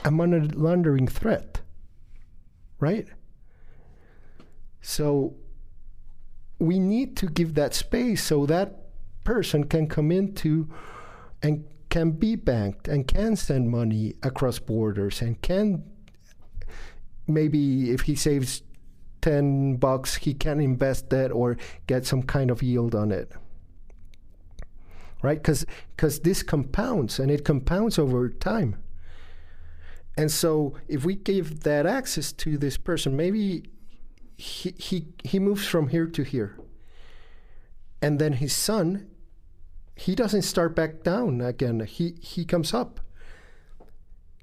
a 0.04 0.10
money 0.10 0.40
laundering 0.40 1.08
threat, 1.08 1.60
right? 2.78 3.08
So 4.80 5.34
we 6.58 6.78
need 6.78 7.16
to 7.18 7.26
give 7.26 7.54
that 7.54 7.74
space 7.74 8.22
so 8.22 8.46
that 8.46 8.76
person 9.24 9.64
can 9.64 9.86
come 9.86 10.10
into 10.12 10.68
and 11.42 11.64
can 11.88 12.12
be 12.12 12.36
banked 12.36 12.88
and 12.88 13.06
can 13.06 13.36
send 13.36 13.70
money 13.70 14.14
across 14.22 14.58
borders 14.58 15.20
and 15.20 15.40
can 15.42 15.82
maybe 17.26 17.90
if 17.90 18.02
he 18.02 18.14
saves 18.14 18.62
10 19.22 19.76
bucks 19.76 20.16
he 20.16 20.32
can 20.32 20.60
invest 20.60 21.10
that 21.10 21.30
or 21.30 21.56
get 21.86 22.06
some 22.06 22.22
kind 22.22 22.50
of 22.50 22.62
yield 22.62 22.94
on 22.94 23.10
it 23.10 23.32
right 25.22 25.38
because 25.38 25.66
because 25.96 26.20
this 26.20 26.42
compounds 26.42 27.18
and 27.18 27.30
it 27.30 27.44
compounds 27.44 27.98
over 27.98 28.28
time 28.28 28.76
and 30.16 30.30
so 30.30 30.74
if 30.86 31.04
we 31.04 31.14
give 31.14 31.60
that 31.60 31.86
access 31.86 32.30
to 32.32 32.58
this 32.58 32.76
person, 32.76 33.16
maybe 33.16 33.70
he, 34.36 34.74
he, 34.76 35.06
he 35.24 35.38
moves 35.38 35.66
from 35.66 35.88
here 35.88 36.06
to 36.06 36.22
here. 36.22 36.58
And 38.02 38.18
then 38.18 38.34
his 38.34 38.54
son, 38.54 39.08
he 39.96 40.14
doesn't 40.14 40.42
start 40.42 40.76
back 40.76 41.02
down 41.02 41.40
again. 41.40 41.80
He, 41.80 42.16
he 42.20 42.44
comes 42.44 42.74
up. 42.74 43.00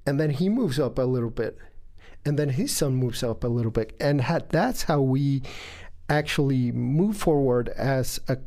And 0.06 0.20
then 0.20 0.32
he 0.32 0.50
moves 0.50 0.80
up 0.80 0.98
a 0.98 1.04
little 1.04 1.30
bit. 1.30 1.58
And 2.26 2.40
then 2.40 2.50
his 2.50 2.76
son 2.76 2.96
moves 2.96 3.22
up 3.22 3.44
a 3.44 3.48
little 3.48 3.72
bit. 3.72 3.96
And 4.00 4.22
ha- 4.22 4.40
that's 4.50 4.84
how 4.84 5.02
we 5.02 5.44
actually 6.10 6.72
move 6.72 7.18
forward 7.18 7.70
as 7.70 8.20
a 8.28 8.38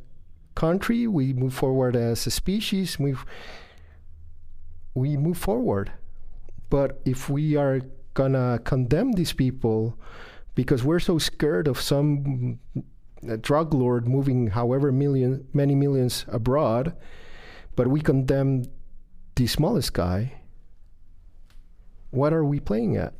country. 0.61 1.07
We 1.07 1.33
move 1.33 1.55
forward 1.55 1.96
as 1.96 2.27
a 2.27 2.31
species. 2.31 2.99
We, 2.99 3.14
we 4.94 5.16
move 5.16 5.38
forward. 5.38 5.90
But 6.68 7.01
if 7.07 7.31
we 7.31 7.57
are 7.57 7.81
gonna 8.12 8.61
condemn 8.64 9.12
these 9.12 9.33
people 9.33 9.96
because 10.55 10.85
we're 10.85 11.01
so 11.01 11.16
scared 11.16 11.66
of 11.66 11.81
some 11.81 12.59
uh, 12.77 13.37
drug 13.40 13.73
lord 13.73 14.07
moving 14.07 14.49
however 14.49 14.92
million 14.92 15.46
many 15.55 15.75
millions 15.75 16.27
abroad, 16.29 16.94
but 17.75 17.87
we 17.88 18.01
condemn 18.01 18.64
the 19.37 19.46
smallest 19.46 19.94
guy, 19.94 20.42
what 22.11 22.33
are 22.33 22.44
we 22.44 22.61
playing 22.61 22.96
at? 22.96 23.14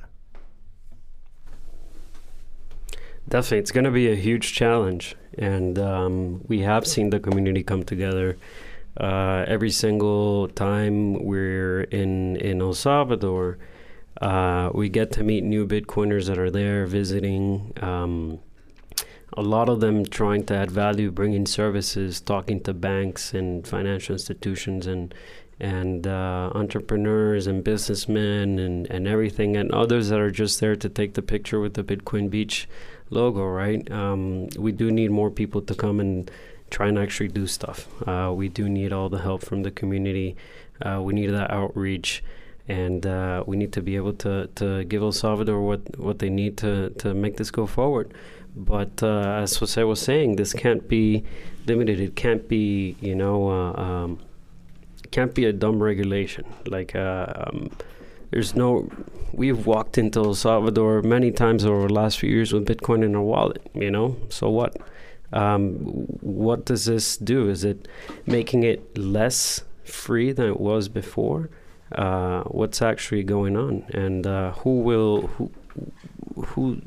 Definitely, 3.28 3.59
it's 3.59 3.70
going 3.70 3.85
to 3.85 3.90
be 3.90 4.11
a 4.11 4.16
huge 4.16 4.52
challenge, 4.54 5.14
and 5.38 5.78
um, 5.78 6.44
we 6.48 6.61
have 6.61 6.87
seen 6.87 7.11
the 7.11 7.20
community 7.20 7.62
come 7.62 7.85
together 7.85 8.37
uh, 8.96 9.44
every 9.46 9.70
single 9.70 10.48
time 10.48 11.24
we're 11.24 11.83
in 11.83 12.37
in 12.37 12.61
El 12.61 12.74
Salvador, 12.74 13.59
uh, 14.20 14.70
we 14.74 14.88
get 14.88 15.12
to 15.12 15.22
meet 15.22 15.44
new 15.44 15.66
Bitcoiners 15.66 16.26
that 16.26 16.38
are 16.38 16.50
there 16.50 16.87
visiting. 16.87 17.72
Um, 17.80 18.40
a 19.37 19.42
lot 19.42 19.68
of 19.68 19.78
them 19.78 20.04
trying 20.04 20.44
to 20.46 20.56
add 20.56 20.72
value, 20.72 21.12
bringing 21.12 21.46
services, 21.46 22.20
talking 22.20 22.61
to 22.62 22.74
banks 22.74 23.33
and 23.33 23.66
financial 23.66 24.14
institutions 24.14 24.87
and 24.87 25.14
and 25.61 26.06
uh, 26.06 26.50
entrepreneurs 26.54 27.46
and 27.46 27.62
businessmen 27.62 28.59
and, 28.59 28.87
and 28.90 29.06
everything, 29.06 29.56
and 29.56 29.70
others 29.72 30.09
that 30.09 30.18
are 30.18 30.30
just 30.30 30.59
there 30.59 30.74
to 30.74 30.88
take 30.88 31.14
the 31.14 31.22
picture 31.22 31.61
with 31.61 31.74
the 31.74 31.85
Bitcoin 31.85 32.30
Beach 32.30 32.66
logo, 33.11 33.44
right? 33.44 33.90
Um, 33.90 34.49
we 34.57 34.73
do 34.73 34.90
need 34.90 35.11
more 35.11 35.31
people 35.31 35.61
to 35.62 35.75
come 35.75 36.01
and 36.01 36.31
try 36.70 36.88
and 36.88 36.99
actually 36.99 37.29
do 37.29 37.46
stuff. 37.46 37.88
Uh, 38.09 38.33
we 38.35 38.49
do 38.49 38.68
need 38.68 38.92
all 38.92 39.09
the 39.09 39.18
help 39.18 39.44
from 39.44 39.62
the 39.62 39.70
community. 39.70 40.37
Uh, 40.81 41.01
we 41.03 41.12
need 41.12 41.29
that 41.29 41.51
outreach, 41.51 42.23
and 42.68 43.05
uh, 43.07 43.42
we 43.46 43.57
need 43.57 43.73
to 43.73 43.83
be 43.83 43.96
able 43.96 44.12
to, 44.14 44.46
to 44.55 44.85
give 44.85 45.03
El 45.03 45.12
Salvador 45.12 45.61
what, 45.61 45.99
what 45.99 46.20
they 46.20 46.31
need 46.31 46.57
to, 46.59 46.90
to 46.90 47.12
make 47.12 47.37
this 47.37 47.51
go 47.51 47.66
forward. 47.66 48.14
But 48.57 49.03
uh, 49.03 49.40
as 49.42 49.57
Jose 49.57 49.83
was 49.83 50.01
saying, 50.01 50.37
this 50.37 50.53
can't 50.53 50.88
be 50.88 51.25
limited. 51.66 52.01
It 52.01 52.16
can't 52.16 52.49
be, 52.49 52.96
you 53.01 53.14
know, 53.14 53.49
uh, 53.49 53.73
um, 53.81 54.18
can't 55.11 55.35
be 55.35 55.44
a 55.44 55.53
dumb 55.53 55.83
regulation. 55.83 56.44
Like, 56.66 56.94
uh, 56.94 57.27
um, 57.37 57.70
there's 58.30 58.54
no. 58.54 58.88
We've 59.32 59.66
walked 59.66 59.98
into 59.98 60.20
El 60.20 60.34
Salvador 60.34 61.02
many 61.02 61.30
times 61.30 61.64
over 61.64 61.88
the 61.88 61.94
last 61.94 62.18
few 62.18 62.30
years 62.30 62.52
with 62.52 62.66
Bitcoin 62.66 63.04
in 63.04 63.14
our 63.14 63.22
wallet. 63.22 63.62
You 63.74 63.90
know, 63.90 64.16
so 64.28 64.50
what? 64.50 64.76
Um, 65.32 65.74
what 66.20 66.64
does 66.64 66.86
this 66.86 67.16
do? 67.16 67.48
Is 67.48 67.64
it 67.64 67.86
making 68.26 68.64
it 68.64 68.98
less 68.98 69.62
free 69.84 70.32
than 70.32 70.48
it 70.48 70.60
was 70.60 70.88
before? 70.88 71.50
Uh, 71.92 72.42
what's 72.44 72.82
actually 72.82 73.22
going 73.24 73.56
on, 73.56 73.84
and 73.92 74.26
uh, 74.26 74.52
who 74.52 74.80
will 74.80 75.26
who 75.26 75.50
who 76.36 76.80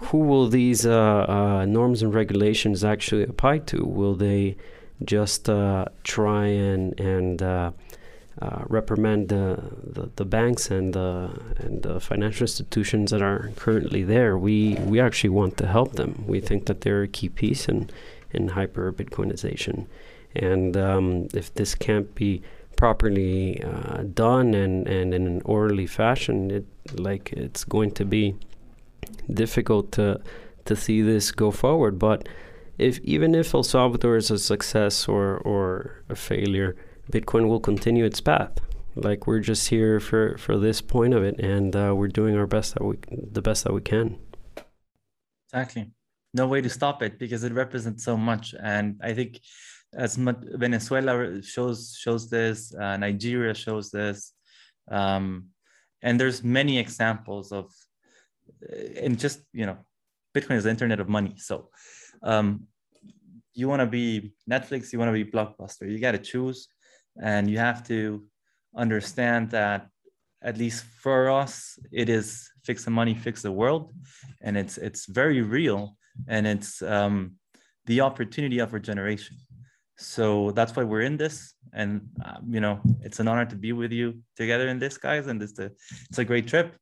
who 0.00 0.18
will 0.18 0.48
these 0.48 0.84
uh, 0.84 1.26
uh 1.28 1.64
norms 1.64 2.02
and 2.02 2.12
regulations 2.12 2.84
actually 2.84 3.22
apply 3.22 3.58
to? 3.58 3.84
Will 3.84 4.14
they 4.14 4.56
just 5.04 5.48
uh, 5.48 5.84
try 6.02 6.46
and 6.46 6.98
and 6.98 7.42
uh, 8.40 8.64
reprimand 8.66 9.30
the, 9.30 9.58
the, 9.82 10.10
the, 10.16 10.24
banks 10.24 10.70
and 10.70 10.92
the, 10.92 11.30
and 11.56 11.82
the 11.82 11.98
financial 11.98 12.44
institutions 12.44 13.10
that 13.10 13.22
are 13.22 13.50
currently 13.56 14.02
there. 14.02 14.36
We 14.36 14.74
we 14.74 15.00
actually 15.00 15.30
want 15.30 15.56
to 15.56 15.66
help 15.66 15.92
them. 15.92 16.24
We 16.26 16.40
think 16.40 16.66
that 16.66 16.82
they're 16.82 17.02
a 17.02 17.08
key 17.08 17.30
piece 17.30 17.66
in 17.66 17.88
in 18.32 18.48
hyper 18.48 18.92
Bitcoinization, 18.92 19.86
and 20.34 20.76
um, 20.76 21.28
if 21.32 21.54
this 21.54 21.74
can't 21.74 22.14
be 22.14 22.42
properly 22.76 23.62
uh, 23.62 24.02
done 24.02 24.52
and, 24.52 24.86
and 24.86 25.14
in 25.14 25.26
an 25.26 25.40
orderly 25.46 25.86
fashion, 25.86 26.50
it 26.50 26.66
like 26.92 27.32
it's 27.32 27.64
going 27.64 27.90
to 27.92 28.04
be 28.04 28.36
difficult 29.32 29.92
to 29.92 30.20
to 30.66 30.76
see 30.76 31.00
this 31.00 31.32
go 31.32 31.50
forward. 31.50 31.98
But 31.98 32.28
if 32.76 32.98
even 32.98 33.34
if 33.34 33.54
El 33.54 33.62
Salvador 33.62 34.16
is 34.16 34.30
a 34.30 34.38
success 34.38 35.08
or 35.08 35.38
or 35.38 36.02
a 36.10 36.14
failure 36.14 36.76
Bitcoin 37.10 37.48
will 37.48 37.60
continue 37.60 38.04
its 38.04 38.20
path. 38.20 38.58
Like 38.94 39.26
we're 39.26 39.40
just 39.40 39.68
here 39.68 40.00
for 40.00 40.38
for 40.38 40.56
this 40.56 40.80
point 40.80 41.12
of 41.12 41.22
it, 41.22 41.38
and 41.38 41.76
uh, 41.76 41.94
we're 41.94 42.08
doing 42.08 42.36
our 42.36 42.46
best 42.46 42.74
that 42.74 42.84
we 42.84 42.96
the 43.10 43.42
best 43.42 43.64
that 43.64 43.72
we 43.72 43.82
can. 43.82 44.18
Exactly. 45.52 45.90
No 46.32 46.46
way 46.46 46.60
to 46.60 46.70
stop 46.70 47.02
it 47.02 47.18
because 47.18 47.44
it 47.44 47.52
represents 47.52 48.04
so 48.04 48.16
much, 48.16 48.54
and 48.60 48.98
I 49.02 49.12
think 49.12 49.40
as 49.94 50.18
much 50.18 50.38
Venezuela 50.54 51.42
shows 51.42 51.96
shows 51.98 52.30
this, 52.30 52.74
uh, 52.74 52.96
Nigeria 52.96 53.54
shows 53.54 53.90
this, 53.90 54.32
um, 54.90 55.48
and 56.02 56.18
there's 56.18 56.42
many 56.42 56.78
examples 56.78 57.52
of, 57.52 57.70
and 59.00 59.18
just 59.18 59.40
you 59.52 59.66
know, 59.66 59.76
Bitcoin 60.34 60.56
is 60.56 60.64
the 60.64 60.70
internet 60.70 61.00
of 61.00 61.08
money. 61.08 61.34
So, 61.36 61.68
um, 62.22 62.66
you 63.52 63.68
want 63.68 63.80
to 63.80 63.86
be 63.86 64.32
Netflix, 64.50 64.92
you 64.92 64.98
want 64.98 65.10
to 65.14 65.24
be 65.24 65.30
Blockbuster, 65.30 65.90
you 65.90 65.98
got 65.98 66.12
to 66.12 66.18
choose 66.18 66.68
and 67.22 67.50
you 67.50 67.58
have 67.58 67.86
to 67.88 68.24
understand 68.76 69.50
that 69.50 69.88
at 70.42 70.58
least 70.58 70.84
for 70.84 71.30
us 71.30 71.78
it 71.92 72.08
is 72.08 72.50
fix 72.64 72.84
the 72.84 72.90
money 72.90 73.14
fix 73.14 73.42
the 73.42 73.52
world. 73.52 73.94
And 74.42 74.56
it's 74.56 74.78
it's 74.78 75.06
very 75.06 75.42
real. 75.42 75.96
And 76.28 76.46
it's 76.46 76.82
um, 76.82 77.36
the 77.86 78.00
opportunity 78.00 78.58
of 78.58 78.72
our 78.72 78.78
generation. 78.78 79.36
So 79.98 80.50
that's 80.50 80.76
why 80.76 80.84
we're 80.84 81.02
in 81.02 81.16
this, 81.16 81.54
and 81.72 82.02
uh, 82.22 82.38
you 82.46 82.60
know 82.60 82.80
it's 83.00 83.18
an 83.18 83.28
honor 83.28 83.46
to 83.46 83.56
be 83.56 83.72
with 83.72 83.92
you 83.92 84.20
together 84.36 84.68
in 84.68 84.78
this, 84.78 84.98
guys, 84.98 85.26
and 85.26 85.42
it's 85.42 85.58
a 85.58 85.70
it's 86.10 86.18
a 86.18 86.24
great 86.24 86.46
trip. 86.46 86.76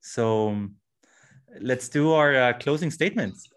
So 0.00 0.48
um, 0.48 0.74
let's 1.60 1.88
do 1.88 2.12
our 2.12 2.34
uh, 2.34 2.52
closing 2.54 2.90
statements. 2.90 3.48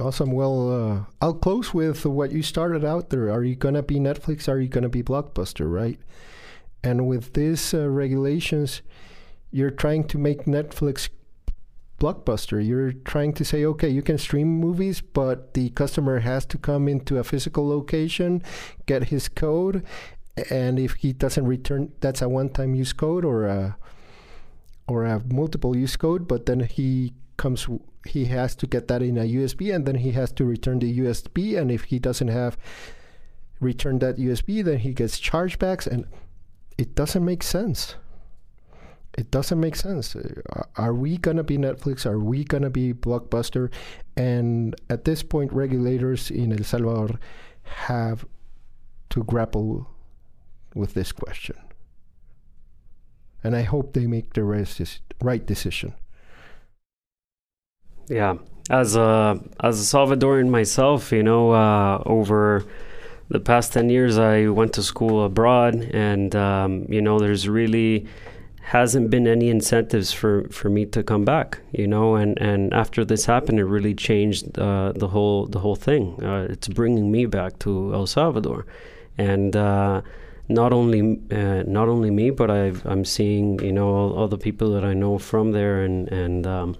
Awesome. 0.00 0.32
Well, 0.32 0.70
uh, 0.70 1.04
I'll 1.20 1.34
close 1.34 1.74
with 1.74 2.06
what 2.06 2.32
you 2.32 2.42
started 2.42 2.82
out 2.84 3.10
there. 3.10 3.30
Are 3.30 3.44
you 3.44 3.54
gonna 3.54 3.82
be 3.82 3.96
Netflix? 3.96 4.48
Are 4.48 4.58
you 4.58 4.68
gonna 4.68 4.88
be 4.88 5.02
Blockbuster? 5.02 5.70
Right? 5.70 6.00
And 6.82 7.06
with 7.06 7.34
these 7.34 7.74
uh, 7.74 7.88
regulations, 7.88 8.80
you're 9.50 9.70
trying 9.70 10.04
to 10.08 10.18
make 10.18 10.46
Netflix 10.46 11.10
blockbuster. 12.00 12.66
You're 12.66 12.92
trying 12.92 13.32
to 13.34 13.44
say, 13.44 13.64
okay, 13.64 13.88
you 13.88 14.02
can 14.02 14.18
stream 14.18 14.48
movies, 14.48 15.00
but 15.00 15.54
the 15.54 15.70
customer 15.70 16.18
has 16.20 16.44
to 16.46 16.58
come 16.58 16.88
into 16.88 17.18
a 17.18 17.24
physical 17.24 17.68
location, 17.68 18.42
get 18.86 19.04
his 19.04 19.28
code, 19.28 19.84
and 20.50 20.80
if 20.80 20.94
he 20.94 21.12
doesn't 21.12 21.46
return, 21.46 21.92
that's 22.00 22.22
a 22.22 22.28
one-time 22.28 22.74
use 22.74 22.92
code 22.92 23.24
or 23.24 23.46
a 23.46 23.76
or 24.86 25.04
a 25.04 25.22
multiple 25.32 25.76
use 25.76 25.96
code. 25.96 26.28
But 26.28 26.46
then 26.46 26.60
he 26.60 27.14
comes, 27.36 27.66
he 28.06 28.26
has 28.26 28.54
to 28.56 28.66
get 28.66 28.88
that 28.88 29.02
in 29.02 29.18
a 29.18 29.24
USB, 29.24 29.74
and 29.74 29.86
then 29.86 29.96
he 29.96 30.12
has 30.12 30.32
to 30.32 30.44
return 30.44 30.78
the 30.78 30.98
USB. 30.98 31.58
And 31.58 31.70
if 31.70 31.84
he 31.84 31.98
doesn't 31.98 32.28
have 32.28 32.56
return 33.60 33.98
that 34.00 34.16
USB, 34.16 34.64
then 34.64 34.78
he 34.78 34.92
gets 34.92 35.20
chargebacks, 35.20 35.86
and 35.86 36.06
it 36.78 36.94
doesn't 36.94 37.24
make 37.24 37.42
sense 37.42 37.96
it 39.18 39.30
doesn't 39.30 39.60
make 39.60 39.76
sense. 39.76 40.16
Are 40.76 40.94
we 40.94 41.18
going 41.18 41.36
to 41.36 41.44
be 41.44 41.58
Netflix? 41.58 42.06
Are 42.06 42.18
we 42.18 42.44
going 42.44 42.62
to 42.62 42.70
be 42.70 42.94
Blockbuster? 42.94 43.70
And 44.16 44.74
at 44.88 45.04
this 45.04 45.22
point, 45.22 45.52
regulators 45.52 46.30
in 46.30 46.52
El 46.52 46.64
Salvador 46.64 47.18
have 47.62 48.24
to 49.10 49.22
grapple 49.24 49.90
with 50.74 50.94
this 50.94 51.12
question. 51.12 51.56
And 53.44 53.56
I 53.56 53.62
hope 53.62 53.92
they 53.92 54.06
make 54.06 54.34
the 54.34 54.44
right 54.44 55.46
decision. 55.46 55.94
Yeah, 58.08 58.36
as 58.70 58.96
a 58.96 59.40
as 59.60 59.80
a 59.80 59.96
Salvadorian 59.96 60.48
myself, 60.48 61.12
you 61.12 61.22
know, 61.22 61.52
uh, 61.52 62.02
over 62.06 62.64
the 63.28 63.40
past 63.40 63.72
ten 63.72 63.88
years, 63.88 64.18
I 64.18 64.48
went 64.48 64.72
to 64.74 64.82
school 64.82 65.24
abroad, 65.24 65.74
and 65.92 66.34
um, 66.36 66.86
you 66.88 67.00
know, 67.00 67.18
there's 67.18 67.48
really 67.48 68.06
hasn't 68.62 69.10
been 69.10 69.26
any 69.26 69.50
incentives 69.50 70.12
for, 70.12 70.44
for 70.48 70.70
me 70.70 70.86
to 70.86 71.02
come 71.02 71.24
back, 71.24 71.58
you 71.72 71.86
know. 71.86 72.14
And, 72.14 72.40
and 72.40 72.72
after 72.72 73.04
this 73.04 73.26
happened, 73.26 73.58
it 73.58 73.64
really 73.64 73.94
changed 73.94 74.56
uh, 74.58 74.92
the 74.94 75.08
whole 75.08 75.46
the 75.46 75.58
whole 75.58 75.76
thing. 75.76 76.22
Uh, 76.22 76.46
it's 76.48 76.68
bringing 76.68 77.10
me 77.10 77.26
back 77.26 77.58
to 77.60 77.92
El 77.92 78.06
Salvador, 78.06 78.66
and 79.18 79.56
uh, 79.56 80.02
not 80.52 80.72
only 80.72 81.18
uh, 81.30 81.62
not 81.66 81.88
only 81.88 82.10
me, 82.10 82.30
but 82.30 82.50
i 82.50 82.72
am 82.84 83.04
seeing 83.04 83.58
you 83.60 83.72
know 83.72 83.88
all, 83.88 84.12
all, 84.12 84.28
the 84.28 84.38
people 84.38 84.70
that 84.72 84.84
I 84.84 84.94
know 84.94 85.18
from 85.18 85.52
there, 85.52 85.82
and 85.82 86.08
and 86.08 86.46
um, 86.46 86.76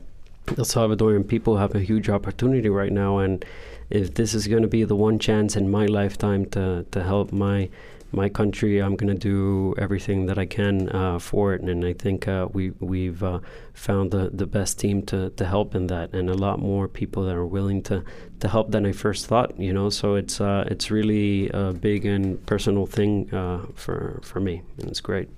El 0.49 0.65
Salvadorian 0.65 1.27
people 1.27 1.57
have 1.57 1.75
a 1.75 1.81
huge 1.81 2.09
opportunity 2.09 2.69
right 2.69 2.93
now. 2.93 3.19
And 3.19 3.45
if 3.91 4.15
this 4.15 4.35
is 4.35 4.47
going 4.49 4.63
to 4.63 4.69
be 4.69 4.85
the 4.85 4.97
one 4.97 5.19
chance 5.19 5.57
in 5.57 5.71
my 5.71 5.87
lifetime 5.87 6.47
to 6.47 6.85
to 6.91 7.03
help 7.03 7.33
my 7.33 7.69
my 8.13 8.29
country, 8.29 8.79
I'm 8.79 8.97
going 8.97 9.13
to 9.13 9.19
do 9.19 9.75
everything 9.79 10.27
that 10.27 10.39
I 10.39 10.47
can 10.47 10.89
uh, 10.91 11.19
for 11.19 11.55
it. 11.55 11.63
And 11.63 11.85
I 11.85 11.93
think 11.93 12.29
uh, 12.29 12.49
we 12.53 12.71
we've 12.81 13.23
uh, 13.23 13.41
found 13.75 14.11
the, 14.11 14.31
the 14.33 14.47
best 14.47 14.79
team 14.79 15.03
to, 15.07 15.31
to 15.31 15.45
help 15.45 15.75
in 15.75 15.87
that, 15.89 16.13
and 16.13 16.29
a 16.29 16.35
lot 16.35 16.59
more 16.59 16.89
people 16.89 17.25
that 17.25 17.35
are 17.35 17.47
willing 17.47 17.83
to, 17.85 18.05
to 18.41 18.49
help 18.49 18.71
than 18.71 18.87
I 18.87 18.93
first 18.93 19.27
thought. 19.27 19.59
You 19.59 19.73
know, 19.73 19.91
so 19.91 20.15
it's 20.15 20.41
uh, 20.41 20.65
it's 20.67 20.91
really 20.91 21.49
a 21.51 21.73
big 21.73 22.05
and 22.05 22.45
personal 22.47 22.87
thing 22.87 23.33
uh, 23.35 23.67
for 23.75 24.21
for 24.23 24.41
me, 24.41 24.63
and 24.79 24.89
it's 24.89 25.01
great. 25.01 25.29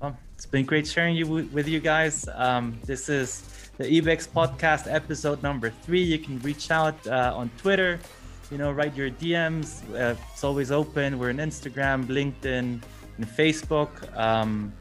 Well, 0.00 0.16
it's 0.34 0.46
been 0.46 0.66
great 0.66 0.86
sharing 0.86 1.16
you 1.16 1.24
w- 1.24 1.48
with 1.52 1.68
you 1.68 1.80
guys. 1.80 2.28
Um, 2.34 2.78
this 2.84 3.08
is 3.08 3.42
the 3.76 3.84
Ibex 3.84 4.26
podcast 4.26 4.92
episode 4.92 5.42
number 5.42 5.70
three. 5.70 6.02
You 6.02 6.18
can 6.18 6.38
reach 6.40 6.70
out 6.70 7.06
on 7.06 7.50
Twitter 7.58 8.00
you 8.50 8.58
know, 8.58 8.72
write 8.72 8.94
your 8.96 9.10
DMs. 9.10 9.82
Uh, 9.94 10.14
it's 10.32 10.44
always 10.44 10.70
open. 10.70 11.18
We're 11.18 11.30
on 11.30 11.36
Instagram, 11.36 12.06
LinkedIn, 12.06 12.80
and 13.16 13.26
Facebook. 13.26 13.90
Um, 14.16 14.72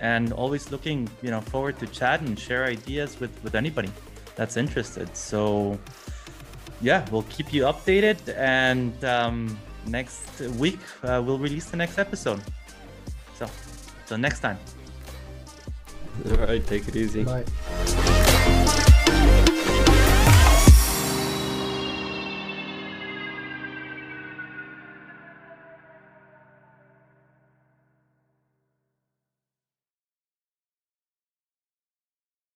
and 0.00 0.32
always 0.32 0.70
looking, 0.70 1.08
you 1.22 1.30
know, 1.30 1.40
forward 1.40 1.78
to 1.78 1.86
chat 1.86 2.20
and 2.22 2.38
share 2.38 2.64
ideas 2.64 3.20
with, 3.20 3.30
with 3.44 3.54
anybody 3.54 3.90
that's 4.34 4.56
interested. 4.56 5.16
So, 5.16 5.78
yeah, 6.80 7.06
we'll 7.10 7.22
keep 7.24 7.52
you 7.52 7.62
updated. 7.62 8.36
And 8.36 9.04
um, 9.04 9.56
next 9.86 10.40
week, 10.58 10.80
uh, 11.04 11.22
we'll 11.24 11.38
release 11.38 11.70
the 11.70 11.76
next 11.76 11.98
episode. 11.98 12.42
So, 13.36 13.48
till 14.06 14.18
next 14.18 14.40
time. 14.40 14.58
All 16.30 16.36
right, 16.36 16.66
take 16.66 16.88
it 16.88 16.96
easy. 16.96 17.24
Bye. 17.24 18.78